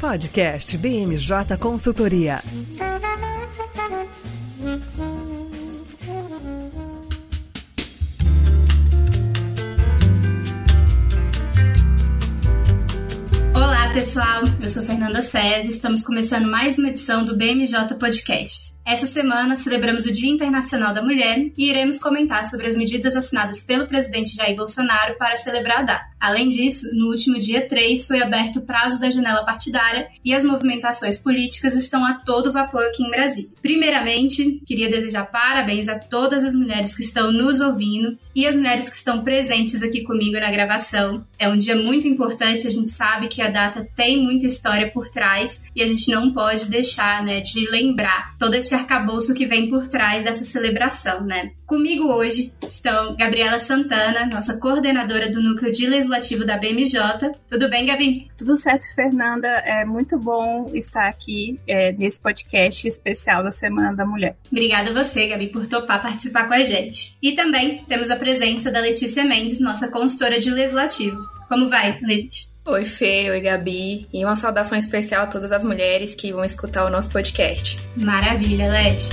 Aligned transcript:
Podcast 0.00 0.76
BMJ 0.76 1.56
Consultoria. 1.58 2.42
Olá, 13.54 13.88
pessoal. 13.94 14.42
Eu 14.60 14.68
sou 14.68 14.82
Fernanda 14.82 15.22
César 15.22 15.66
e 15.66 15.70
estamos 15.70 16.02
começando 16.02 16.46
mais 16.46 16.78
uma 16.78 16.90
edição 16.90 17.24
do 17.24 17.34
BMJ 17.34 17.94
Podcasts. 17.98 18.78
Essa 18.84 19.06
semana 19.06 19.56
celebramos 19.56 20.04
o 20.04 20.12
Dia 20.12 20.30
Internacional 20.30 20.92
da 20.92 21.02
Mulher 21.02 21.50
e 21.56 21.70
iremos 21.70 21.98
comentar 21.98 22.44
sobre 22.44 22.66
as 22.66 22.76
medidas 22.76 23.16
assinadas 23.16 23.62
pelo 23.62 23.88
presidente 23.88 24.36
Jair 24.36 24.54
Bolsonaro 24.56 25.16
para 25.16 25.38
celebrar 25.38 25.80
a 25.80 25.82
data. 25.84 26.15
Além 26.26 26.48
disso, 26.48 26.90
no 26.96 27.06
último 27.06 27.38
dia 27.38 27.68
3 27.68 28.04
foi 28.04 28.20
aberto 28.20 28.56
o 28.56 28.62
prazo 28.62 29.00
da 29.00 29.08
janela 29.08 29.44
partidária 29.44 30.08
e 30.24 30.34
as 30.34 30.42
movimentações 30.42 31.18
políticas 31.18 31.76
estão 31.76 32.04
a 32.04 32.14
todo 32.14 32.52
vapor 32.52 32.82
aqui 32.82 33.04
em 33.04 33.10
Brasília. 33.10 33.48
Primeiramente, 33.62 34.60
queria 34.66 34.90
desejar 34.90 35.30
parabéns 35.30 35.88
a 35.88 36.00
todas 36.00 36.44
as 36.44 36.52
mulheres 36.52 36.96
que 36.96 37.04
estão 37.04 37.30
nos 37.30 37.60
ouvindo 37.60 38.18
e 38.34 38.44
as 38.44 38.56
mulheres 38.56 38.88
que 38.88 38.96
estão 38.96 39.22
presentes 39.22 39.84
aqui 39.84 40.02
comigo 40.02 40.32
na 40.40 40.50
gravação. 40.50 41.24
É 41.38 41.48
um 41.48 41.56
dia 41.56 41.76
muito 41.76 42.08
importante, 42.08 42.66
a 42.66 42.70
gente 42.70 42.90
sabe 42.90 43.28
que 43.28 43.40
a 43.40 43.48
data 43.48 43.86
tem 43.94 44.20
muita 44.20 44.46
história 44.46 44.90
por 44.90 45.08
trás 45.08 45.66
e 45.76 45.80
a 45.80 45.86
gente 45.86 46.10
não 46.10 46.32
pode 46.32 46.64
deixar 46.64 47.22
né, 47.22 47.40
de 47.40 47.70
lembrar 47.70 48.36
todo 48.36 48.54
esse 48.54 48.74
arcabouço 48.74 49.32
que 49.32 49.46
vem 49.46 49.70
por 49.70 49.86
trás 49.86 50.24
dessa 50.24 50.42
celebração, 50.42 51.24
né? 51.24 51.52
Comigo 51.66 52.04
hoje 52.04 52.52
estão 52.68 53.16
Gabriela 53.16 53.58
Santana, 53.58 54.26
nossa 54.26 54.60
coordenadora 54.60 55.32
do 55.32 55.42
Núcleo 55.42 55.72
de 55.72 55.86
Legislativo 55.88 56.44
da 56.44 56.56
BMJ. 56.56 57.32
Tudo 57.48 57.68
bem, 57.68 57.86
Gabi? 57.86 58.30
Tudo 58.38 58.56
certo, 58.56 58.84
Fernanda. 58.94 59.48
É 59.48 59.84
muito 59.84 60.16
bom 60.16 60.70
estar 60.72 61.08
aqui 61.08 61.58
é, 61.66 61.90
nesse 61.90 62.20
podcast 62.20 62.86
especial 62.86 63.42
da 63.42 63.50
Semana 63.50 63.96
da 63.96 64.06
Mulher. 64.06 64.36
Obrigada 64.50 64.90
a 64.90 64.94
você, 64.94 65.26
Gabi, 65.26 65.48
por 65.48 65.66
topar 65.66 66.00
participar 66.00 66.46
com 66.46 66.54
a 66.54 66.62
gente. 66.62 67.18
E 67.20 67.32
também 67.32 67.82
temos 67.88 68.10
a 68.10 68.16
presença 68.16 68.70
da 68.70 68.78
Letícia 68.80 69.24
Mendes, 69.24 69.60
nossa 69.60 69.88
consultora 69.88 70.38
de 70.38 70.50
Legislativo. 70.52 71.18
Como 71.48 71.68
vai, 71.68 71.98
Letícia? 72.00 72.54
Oi, 72.64 72.84
Fê, 72.84 73.30
oi, 73.30 73.40
Gabi. 73.40 74.06
E 74.12 74.24
uma 74.24 74.36
saudação 74.36 74.78
especial 74.78 75.24
a 75.24 75.26
todas 75.26 75.50
as 75.50 75.64
mulheres 75.64 76.14
que 76.14 76.32
vão 76.32 76.44
escutar 76.44 76.84
o 76.84 76.90
nosso 76.90 77.10
podcast. 77.10 77.78
Maravilha, 77.96 78.68
Leti. 78.68 79.10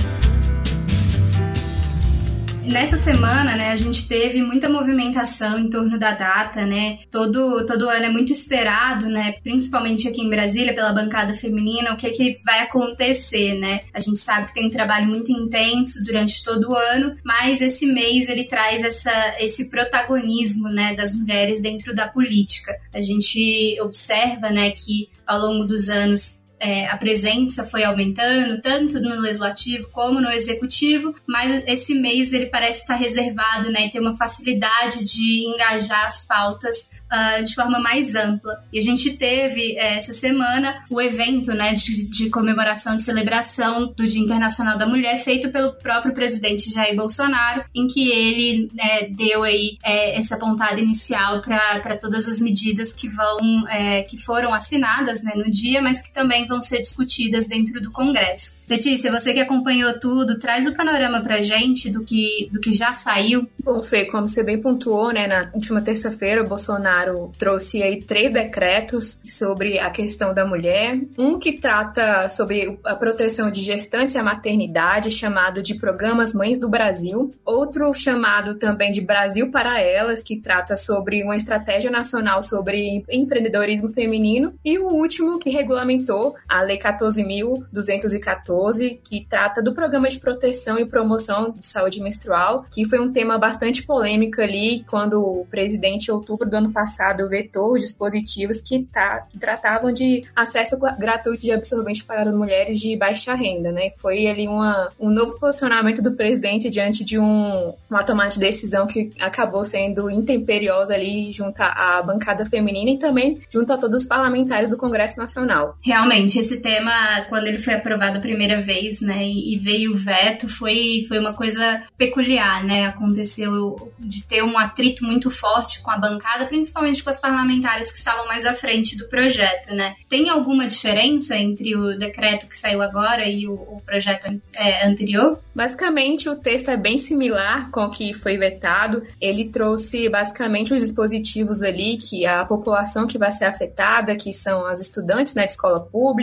Nessa 2.66 2.96
semana, 2.96 3.54
né, 3.56 3.68
a 3.68 3.76
gente 3.76 4.08
teve 4.08 4.40
muita 4.40 4.68
movimentação 4.68 5.58
em 5.58 5.68
torno 5.68 5.98
da 5.98 6.12
data, 6.12 6.64
né? 6.64 6.98
Todo, 7.10 7.64
todo 7.66 7.88
ano 7.88 8.06
é 8.06 8.08
muito 8.08 8.32
esperado, 8.32 9.06
né, 9.06 9.32
principalmente 9.42 10.08
aqui 10.08 10.22
em 10.22 10.30
Brasília, 10.30 10.74
pela 10.74 10.92
bancada 10.92 11.34
feminina, 11.34 11.92
o 11.92 11.96
que, 11.96 12.06
é 12.06 12.10
que 12.10 12.40
vai 12.44 12.60
acontecer, 12.60 13.54
né? 13.54 13.80
A 13.92 14.00
gente 14.00 14.18
sabe 14.18 14.48
que 14.48 14.54
tem 14.54 14.66
um 14.66 14.70
trabalho 14.70 15.06
muito 15.06 15.30
intenso 15.30 16.02
durante 16.04 16.42
todo 16.42 16.70
o 16.70 16.74
ano, 16.74 17.16
mas 17.24 17.60
esse 17.60 17.86
mês 17.86 18.28
ele 18.28 18.44
traz 18.44 18.82
essa, 18.82 19.36
esse 19.38 19.70
protagonismo, 19.70 20.68
né, 20.68 20.94
das 20.94 21.14
mulheres 21.14 21.60
dentro 21.60 21.94
da 21.94 22.08
política. 22.08 22.74
A 22.92 23.02
gente 23.02 23.78
observa, 23.80 24.50
né, 24.50 24.70
que 24.70 25.08
ao 25.26 25.40
longo 25.40 25.64
dos 25.64 25.88
anos 25.88 26.43
é, 26.58 26.86
a 26.86 26.96
presença 26.96 27.64
foi 27.64 27.84
aumentando, 27.84 28.60
tanto 28.60 29.00
no 29.00 29.20
legislativo 29.20 29.88
como 29.92 30.20
no 30.20 30.30
executivo, 30.30 31.14
mas 31.26 31.62
esse 31.66 31.94
mês 31.94 32.32
ele 32.32 32.46
parece 32.46 32.80
estar 32.80 32.94
reservado, 32.94 33.70
né, 33.70 33.86
e 33.86 33.90
ter 33.90 34.00
uma 34.00 34.16
facilidade 34.16 35.04
de 35.04 35.46
engajar 35.46 36.06
as 36.06 36.26
pautas 36.26 36.92
uh, 37.12 37.44
de 37.44 37.54
forma 37.54 37.78
mais 37.78 38.14
ampla. 38.14 38.62
E 38.72 38.78
a 38.78 38.82
gente 38.82 39.16
teve 39.16 39.76
é, 39.76 39.96
essa 39.96 40.12
semana 40.12 40.82
o 40.90 41.00
evento, 41.00 41.52
né, 41.52 41.74
de, 41.74 42.08
de 42.08 42.30
comemoração, 42.30 42.96
de 42.96 43.02
celebração 43.02 43.92
do 43.96 44.06
Dia 44.06 44.22
Internacional 44.22 44.78
da 44.78 44.86
Mulher, 44.86 45.18
feito 45.18 45.50
pelo 45.50 45.72
próprio 45.74 46.14
presidente 46.14 46.70
Jair 46.70 46.96
Bolsonaro, 46.96 47.64
em 47.74 47.86
que 47.86 48.10
ele 48.10 48.70
né, 48.74 49.08
deu 49.10 49.42
aí 49.42 49.76
é, 49.82 50.18
essa 50.18 50.38
pontada 50.38 50.80
inicial 50.80 51.40
para 51.42 51.96
todas 51.96 52.26
as 52.28 52.40
medidas 52.40 52.92
que 52.92 53.08
vão, 53.08 53.68
é, 53.68 54.02
que 54.02 54.16
foram 54.16 54.54
assinadas, 54.54 55.22
né, 55.22 55.32
no 55.34 55.50
dia, 55.50 55.82
mas 55.82 56.00
que 56.00 56.12
também 56.12 56.43
vão 56.46 56.60
ser 56.60 56.80
discutidas 56.80 57.46
dentro 57.46 57.80
do 57.80 57.90
Congresso. 57.90 58.62
Letícia, 58.68 59.10
você 59.10 59.32
que 59.32 59.40
acompanhou 59.40 59.98
tudo, 59.98 60.38
traz 60.38 60.66
o 60.66 60.74
panorama 60.74 61.20
pra 61.20 61.42
gente 61.42 61.90
do 61.90 62.04
que, 62.04 62.48
do 62.52 62.60
que 62.60 62.72
já 62.72 62.92
saiu. 62.92 63.46
Bom, 63.62 63.82
Fê, 63.82 64.04
como 64.04 64.28
você 64.28 64.42
bem 64.42 64.60
pontuou, 64.60 65.12
né, 65.12 65.26
na 65.26 65.50
última 65.52 65.80
terça-feira 65.80 66.42
o 66.42 66.48
Bolsonaro 66.48 67.32
trouxe 67.38 67.82
aí 67.82 68.02
três 68.02 68.32
decretos 68.32 69.22
sobre 69.26 69.78
a 69.78 69.90
questão 69.90 70.34
da 70.34 70.44
mulher. 70.44 71.00
Um 71.18 71.38
que 71.38 71.52
trata 71.52 72.28
sobre 72.28 72.78
a 72.84 72.94
proteção 72.94 73.50
de 73.50 73.60
gestantes 73.60 74.14
e 74.14 74.18
a 74.18 74.22
maternidade, 74.22 75.10
chamado 75.10 75.62
de 75.62 75.74
Programas 75.74 76.32
Mães 76.34 76.58
do 76.58 76.68
Brasil. 76.68 77.32
Outro 77.44 77.92
chamado 77.94 78.54
também 78.54 78.92
de 78.92 79.00
Brasil 79.00 79.50
para 79.50 79.80
Elas, 79.80 80.22
que 80.22 80.36
trata 80.36 80.76
sobre 80.76 81.22
uma 81.22 81.36
estratégia 81.36 81.90
nacional 81.90 82.42
sobre 82.42 83.04
empreendedorismo 83.10 83.88
feminino. 83.88 84.54
E 84.64 84.78
o 84.78 84.88
último 84.88 85.38
que 85.38 85.50
regulamentou 85.50 86.33
a 86.48 86.62
Lei 86.62 86.78
14.214, 86.78 88.98
que 89.02 89.26
trata 89.28 89.62
do 89.62 89.74
Programa 89.74 90.08
de 90.08 90.18
Proteção 90.18 90.78
e 90.78 90.86
Promoção 90.86 91.50
de 91.50 91.66
Saúde 91.66 92.00
Menstrual, 92.00 92.64
que 92.70 92.84
foi 92.84 93.00
um 93.00 93.12
tema 93.12 93.36
bastante 93.38 93.82
polêmico 93.82 94.40
ali 94.40 94.84
quando 94.88 95.20
o 95.20 95.44
presidente, 95.46 96.08
em 96.08 96.12
outubro 96.12 96.48
do 96.48 96.56
ano 96.56 96.72
passado, 96.72 97.28
vetou 97.28 97.74
os 97.74 97.82
dispositivos 97.82 98.60
que, 98.60 98.84
tá, 98.84 99.26
que 99.30 99.38
tratavam 99.38 99.92
de 99.92 100.24
acesso 100.34 100.78
gratuito 100.98 101.42
de 101.42 101.52
absorvente 101.52 102.04
para 102.04 102.32
mulheres 102.32 102.80
de 102.80 102.96
baixa 102.96 103.34
renda, 103.34 103.72
né? 103.72 103.90
Foi 103.96 104.26
ali 104.26 104.48
uma, 104.48 104.88
um 104.98 105.10
novo 105.10 105.38
posicionamento 105.38 106.02
do 106.02 106.12
presidente 106.12 106.70
diante 106.70 107.04
de 107.04 107.18
um, 107.18 107.74
uma 107.88 108.02
tomada 108.02 108.30
de 108.30 108.38
decisão 108.38 108.86
que 108.86 109.10
acabou 109.20 109.64
sendo 109.64 110.10
intemperiosa 110.10 110.94
ali 110.94 111.32
junto 111.32 111.60
à 111.60 112.02
bancada 112.02 112.44
feminina 112.44 112.90
e 112.90 112.98
também 112.98 113.40
junto 113.50 113.72
a 113.72 113.78
todos 113.78 114.02
os 114.02 114.08
parlamentares 114.08 114.70
do 114.70 114.76
Congresso 114.76 115.18
Nacional. 115.18 115.76
Realmente, 115.82 116.23
esse 116.26 116.60
tema, 116.60 117.22
quando 117.28 117.46
ele 117.46 117.58
foi 117.58 117.74
aprovado 117.74 118.18
a 118.18 118.20
primeira 118.20 118.60
vez, 118.62 119.00
né, 119.00 119.24
e 119.24 119.58
veio 119.58 119.94
o 119.94 119.96
veto, 119.96 120.48
foi, 120.48 121.04
foi 121.08 121.18
uma 121.18 121.34
coisa 121.34 121.82
peculiar, 121.96 122.64
né? 122.64 122.86
Aconteceu 122.86 123.92
de 123.98 124.24
ter 124.24 124.42
um 124.42 124.58
atrito 124.58 125.04
muito 125.04 125.30
forte 125.30 125.82
com 125.82 125.90
a 125.90 125.98
bancada, 125.98 126.46
principalmente 126.46 127.02
com 127.02 127.10
as 127.10 127.20
parlamentares 127.20 127.90
que 127.90 127.98
estavam 127.98 128.26
mais 128.26 128.44
à 128.46 128.54
frente 128.54 128.96
do 128.96 129.08
projeto, 129.08 129.74
né? 129.74 129.94
Tem 130.08 130.28
alguma 130.28 130.66
diferença 130.66 131.36
entre 131.36 131.76
o 131.76 131.96
decreto 131.98 132.46
que 132.46 132.56
saiu 132.56 132.82
agora 132.82 133.26
e 133.26 133.46
o, 133.46 133.54
o 133.54 133.82
projeto 133.84 134.26
é, 134.56 134.86
anterior? 134.86 135.40
Basicamente, 135.54 136.28
o 136.28 136.36
texto 136.36 136.70
é 136.70 136.76
bem 136.76 136.98
similar 136.98 137.70
com 137.70 137.84
o 137.84 137.90
que 137.90 138.12
foi 138.12 138.36
vetado. 138.36 139.02
Ele 139.20 139.48
trouxe 139.48 140.08
basicamente 140.08 140.74
os 140.74 140.80
dispositivos 140.80 141.62
ali 141.62 141.98
que 141.98 142.26
a 142.26 142.44
população 142.44 143.06
que 143.06 143.18
vai 143.18 143.30
ser 143.30 143.44
afetada, 143.44 144.16
que 144.16 144.32
são 144.32 144.66
as 144.66 144.80
estudantes 144.80 145.34
né, 145.34 145.44
de 145.44 145.52
escola 145.52 145.80
pública, 145.80 146.13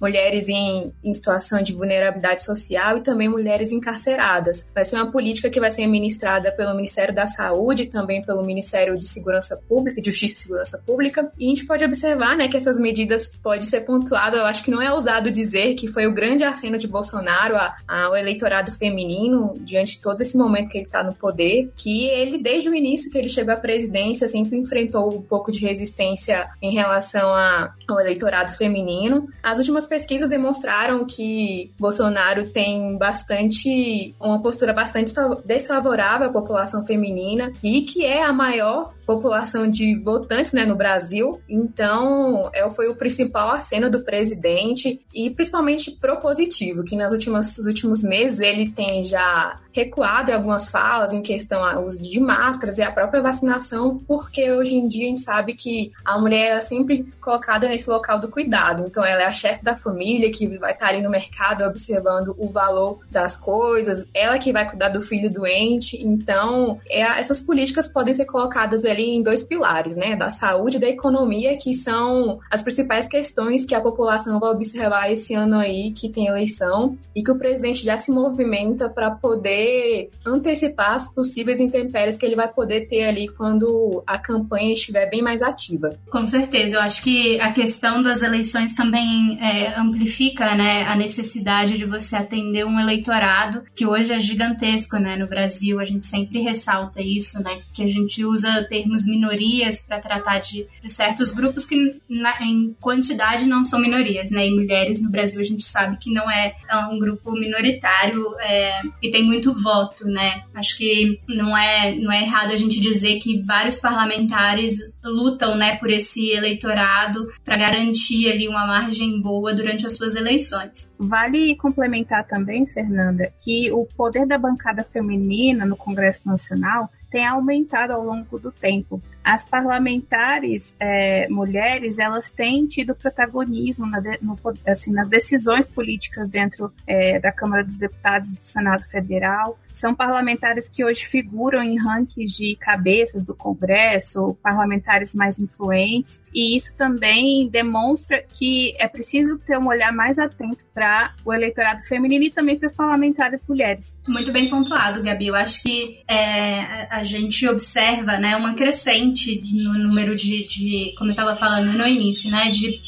mulheres 0.00 0.48
em, 0.48 0.92
em 1.02 1.14
situação 1.14 1.62
de 1.62 1.72
vulnerabilidade 1.72 2.44
social 2.44 2.98
e 2.98 3.02
também 3.02 3.28
mulheres 3.28 3.72
encarceradas. 3.72 4.70
Vai 4.74 4.84
ser 4.84 4.96
uma 4.96 5.10
política 5.10 5.50
que 5.50 5.60
vai 5.60 5.70
ser 5.70 5.82
administrada 5.82 6.52
pelo 6.52 6.74
Ministério 6.74 7.14
da 7.14 7.26
Saúde 7.26 7.86
também 7.86 8.22
pelo 8.22 8.42
Ministério 8.42 8.98
de 8.98 9.06
Segurança 9.06 9.56
Pública, 9.68 10.02
Justiça 10.04 10.34
e 10.34 10.38
Segurança 10.38 10.82
Pública. 10.84 11.30
E 11.38 11.46
a 11.46 11.48
gente 11.48 11.66
pode 11.66 11.84
observar 11.84 12.36
né, 12.36 12.48
que 12.48 12.56
essas 12.56 12.78
medidas 12.78 13.36
podem 13.42 13.66
ser 13.66 13.80
pontuadas. 13.80 14.38
Eu 14.38 14.46
acho 14.46 14.62
que 14.62 14.70
não 14.70 14.82
é 14.82 14.92
ousado 14.92 15.30
dizer 15.30 15.74
que 15.74 15.88
foi 15.88 16.06
o 16.06 16.12
grande 16.12 16.44
aceno 16.44 16.78
de 16.78 16.86
Bolsonaro 16.86 17.56
ao 17.86 18.16
eleitorado 18.16 18.72
feminino, 18.72 19.56
diante 19.60 19.92
de 19.92 20.00
todo 20.00 20.20
esse 20.20 20.36
momento 20.36 20.68
que 20.68 20.78
ele 20.78 20.86
está 20.86 21.02
no 21.02 21.14
poder, 21.14 21.70
que 21.76 22.06
ele, 22.06 22.38
desde 22.38 22.68
o 22.68 22.74
início 22.74 23.10
que 23.10 23.18
ele 23.18 23.28
chegou 23.28 23.54
à 23.54 23.56
presidência, 23.56 24.28
sempre 24.28 24.58
enfrentou 24.58 25.14
um 25.14 25.22
pouco 25.22 25.50
de 25.50 25.60
resistência 25.60 26.48
em 26.60 26.72
relação 26.72 27.32
a, 27.32 27.72
ao 27.86 28.00
eleitorado 28.00 28.52
feminino. 28.52 29.28
As 29.42 29.58
últimas 29.58 29.86
pesquisas 29.86 30.28
demonstraram 30.28 31.04
que 31.06 31.70
Bolsonaro 31.78 32.48
tem 32.50 32.96
bastante, 32.98 34.14
uma 34.20 34.40
postura 34.40 34.72
bastante 34.72 35.12
desfavorável 35.44 36.28
à 36.28 36.32
população 36.32 36.84
feminina 36.84 37.52
e 37.62 37.82
que 37.82 38.04
é 38.04 38.22
a 38.22 38.32
maior 38.32 38.92
população 39.08 39.70
de 39.70 39.96
votantes 39.96 40.52
né, 40.52 40.66
no 40.66 40.76
Brasil. 40.76 41.40
Então, 41.48 42.50
é, 42.52 42.68
foi 42.68 42.90
o 42.90 42.94
principal 42.94 43.50
aceno 43.50 43.88
do 43.90 44.00
presidente 44.00 45.00
e 45.14 45.30
principalmente 45.30 45.92
propositivo, 45.92 46.84
que 46.84 46.94
nas 46.94 47.10
últimas, 47.10 47.56
nos 47.56 47.66
últimos 47.66 48.02
meses 48.02 48.38
ele 48.38 48.68
tem 48.68 49.02
já 49.02 49.58
recuado 49.72 50.30
em 50.30 50.34
algumas 50.34 50.70
falas 50.70 51.12
em 51.12 51.22
questão 51.22 51.64
ao 51.64 51.86
uso 51.86 52.02
de 52.02 52.20
máscaras 52.20 52.78
e 52.78 52.82
a 52.82 52.90
própria 52.90 53.22
vacinação, 53.22 53.98
porque 54.06 54.50
hoje 54.50 54.74
em 54.74 54.86
dia 54.86 55.06
a 55.06 55.10
gente 55.10 55.20
sabe 55.20 55.54
que 55.54 55.90
a 56.04 56.18
mulher 56.18 56.58
é 56.58 56.60
sempre 56.60 57.06
colocada 57.20 57.68
nesse 57.68 57.88
local 57.88 58.18
do 58.18 58.28
cuidado. 58.28 58.84
Então, 58.86 59.02
ela 59.04 59.22
é 59.22 59.26
a 59.26 59.32
chefe 59.32 59.64
da 59.64 59.74
família 59.74 60.30
que 60.30 60.58
vai 60.58 60.72
estar 60.72 60.88
ali 60.88 61.00
no 61.00 61.08
mercado 61.08 61.64
observando 61.64 62.34
o 62.36 62.48
valor 62.48 62.98
das 63.10 63.38
coisas, 63.38 64.06
ela 64.12 64.38
que 64.38 64.52
vai 64.52 64.68
cuidar 64.68 64.90
do 64.90 65.00
filho 65.00 65.30
doente. 65.30 65.96
Então, 66.04 66.78
é, 66.90 67.00
essas 67.18 67.40
políticas 67.40 67.88
podem 67.88 68.12
ser 68.12 68.26
colocadas 68.26 68.84
ali 68.84 68.97
ali 68.98 69.14
em 69.14 69.22
dois 69.22 69.44
pilares, 69.44 69.96
né? 69.96 70.16
Da 70.16 70.28
saúde 70.28 70.76
e 70.76 70.80
da 70.80 70.88
economia, 70.88 71.56
que 71.56 71.72
são 71.72 72.40
as 72.50 72.62
principais 72.62 73.06
questões 73.06 73.64
que 73.64 73.74
a 73.74 73.80
população 73.80 74.40
vai 74.40 74.50
observar 74.50 75.10
esse 75.10 75.34
ano 75.34 75.58
aí 75.58 75.92
que 75.92 76.08
tem 76.08 76.26
eleição 76.26 76.98
e 77.14 77.22
que 77.22 77.30
o 77.30 77.38
presidente 77.38 77.84
já 77.84 77.96
se 77.96 78.10
movimenta 78.10 78.88
para 78.88 79.10
poder 79.10 80.10
antecipar 80.26 80.94
as 80.94 81.06
possíveis 81.14 81.60
intempéries 81.60 82.18
que 82.18 82.26
ele 82.26 82.34
vai 82.34 82.48
poder 82.48 82.88
ter 82.88 83.04
ali 83.04 83.28
quando 83.28 84.02
a 84.06 84.18
campanha 84.18 84.72
estiver 84.72 85.08
bem 85.08 85.22
mais 85.22 85.42
ativa. 85.42 85.96
Com 86.10 86.26
certeza, 86.26 86.76
eu 86.76 86.80
acho 86.80 87.02
que 87.02 87.40
a 87.40 87.52
questão 87.52 88.02
das 88.02 88.22
eleições 88.22 88.74
também 88.74 89.38
é, 89.40 89.78
amplifica 89.78 90.54
né, 90.54 90.84
a 90.84 90.96
necessidade 90.96 91.78
de 91.78 91.84
você 91.84 92.16
atender 92.16 92.64
um 92.64 92.80
eleitorado 92.80 93.62
que 93.74 93.86
hoje 93.86 94.12
é 94.12 94.20
gigantesco 94.20 94.96
né, 94.98 95.16
no 95.16 95.28
Brasil. 95.28 95.78
A 95.78 95.84
gente 95.84 96.06
sempre 96.06 96.40
ressalta 96.40 97.00
isso, 97.00 97.42
né, 97.42 97.60
que 97.72 97.82
a 97.82 97.88
gente 97.88 98.24
usa 98.24 98.66
termos 98.68 98.87
minorias 99.06 99.82
para 99.82 99.98
tratar 99.98 100.38
de, 100.38 100.66
de, 100.82 100.88
certos 100.90 101.32
grupos 101.32 101.66
que 101.66 102.00
na, 102.08 102.42
em 102.42 102.74
quantidade 102.80 103.46
não 103.46 103.64
são 103.64 103.80
minorias, 103.80 104.30
né? 104.30 104.46
E 104.46 104.54
mulheres 104.54 105.02
no 105.02 105.10
Brasil 105.10 105.40
a 105.40 105.44
gente 105.44 105.64
sabe 105.64 105.96
que 105.98 106.12
não 106.12 106.30
é, 106.30 106.54
é 106.70 106.76
um 106.86 106.98
grupo 106.98 107.32
minoritário 107.32 108.34
é, 108.40 108.80
e 109.02 109.10
tem 109.10 109.24
muito 109.24 109.52
voto, 109.54 110.06
né? 110.06 110.42
Acho 110.54 110.76
que 110.76 111.18
não 111.28 111.56
é, 111.56 111.94
não 111.94 112.12
é 112.12 112.22
errado 112.22 112.52
a 112.52 112.56
gente 112.56 112.80
dizer 112.80 113.18
que 113.18 113.42
vários 113.42 113.78
parlamentares 113.78 114.78
lutam, 115.04 115.56
né, 115.56 115.76
por 115.76 115.90
esse 115.90 116.30
eleitorado 116.32 117.28
para 117.44 117.56
garantir 117.56 118.30
ali 118.30 118.48
uma 118.48 118.66
margem 118.66 119.20
boa 119.20 119.54
durante 119.54 119.86
as 119.86 119.94
suas 119.94 120.14
eleições. 120.14 120.94
Vale 120.98 121.56
complementar 121.56 122.26
também, 122.26 122.66
Fernanda, 122.66 123.32
que 123.42 123.72
o 123.72 123.86
poder 123.96 124.26
da 124.26 124.38
bancada 124.38 124.84
feminina 124.84 125.64
no 125.64 125.76
Congresso 125.76 126.26
Nacional 126.28 126.90
tem 127.10 127.26
aumentado 127.26 127.92
ao 127.92 128.04
longo 128.04 128.38
do 128.38 128.52
tempo. 128.52 129.00
As 129.28 129.44
parlamentares 129.44 130.74
é, 130.80 131.28
mulheres, 131.28 131.98
elas 131.98 132.30
têm 132.30 132.66
tido 132.66 132.94
protagonismo 132.94 133.84
na 133.84 134.00
de, 134.00 134.18
no, 134.22 134.38
assim, 134.66 134.90
nas 134.90 135.06
decisões 135.06 135.66
políticas 135.66 136.30
dentro 136.30 136.72
é, 136.86 137.20
da 137.20 137.30
Câmara 137.30 137.62
dos 137.62 137.76
Deputados 137.76 138.32
e 138.32 138.36
do 138.36 138.42
Senado 138.42 138.82
Federal. 138.84 139.58
São 139.70 139.94
parlamentares 139.94 140.66
que 140.70 140.82
hoje 140.82 141.04
figuram 141.04 141.62
em 141.62 141.78
rankings 141.78 142.38
de 142.38 142.56
cabeças 142.56 143.22
do 143.22 143.34
Congresso, 143.34 144.34
parlamentares 144.42 145.14
mais 145.14 145.38
influentes, 145.38 146.22
e 146.32 146.56
isso 146.56 146.74
também 146.74 147.50
demonstra 147.50 148.24
que 148.32 148.74
é 148.78 148.88
preciso 148.88 149.38
ter 149.38 149.58
um 149.58 149.68
olhar 149.68 149.92
mais 149.92 150.18
atento 150.18 150.64
para 150.72 151.14
o 151.22 151.34
eleitorado 151.34 151.82
feminino 151.82 152.24
e 152.24 152.30
também 152.30 152.56
para 152.56 152.64
as 152.64 152.74
parlamentares 152.74 153.44
mulheres. 153.46 154.00
Muito 154.08 154.32
bem 154.32 154.48
pontuado, 154.48 155.02
Gabi. 155.02 155.26
Eu 155.26 155.34
acho 155.34 155.62
que 155.62 156.02
é, 156.08 156.86
a 156.88 157.02
gente 157.02 157.46
observa 157.46 158.16
né, 158.16 158.34
uma 158.34 158.54
crescente 158.54 159.17
no 159.52 159.74
número 159.78 160.14
de, 160.16 160.46
de 160.46 160.94
como 160.96 161.10
eu 161.10 161.12
estava 161.12 161.36
falando 161.36 161.76
no 161.76 161.86
início, 161.86 162.30
né, 162.30 162.50
de 162.50 162.80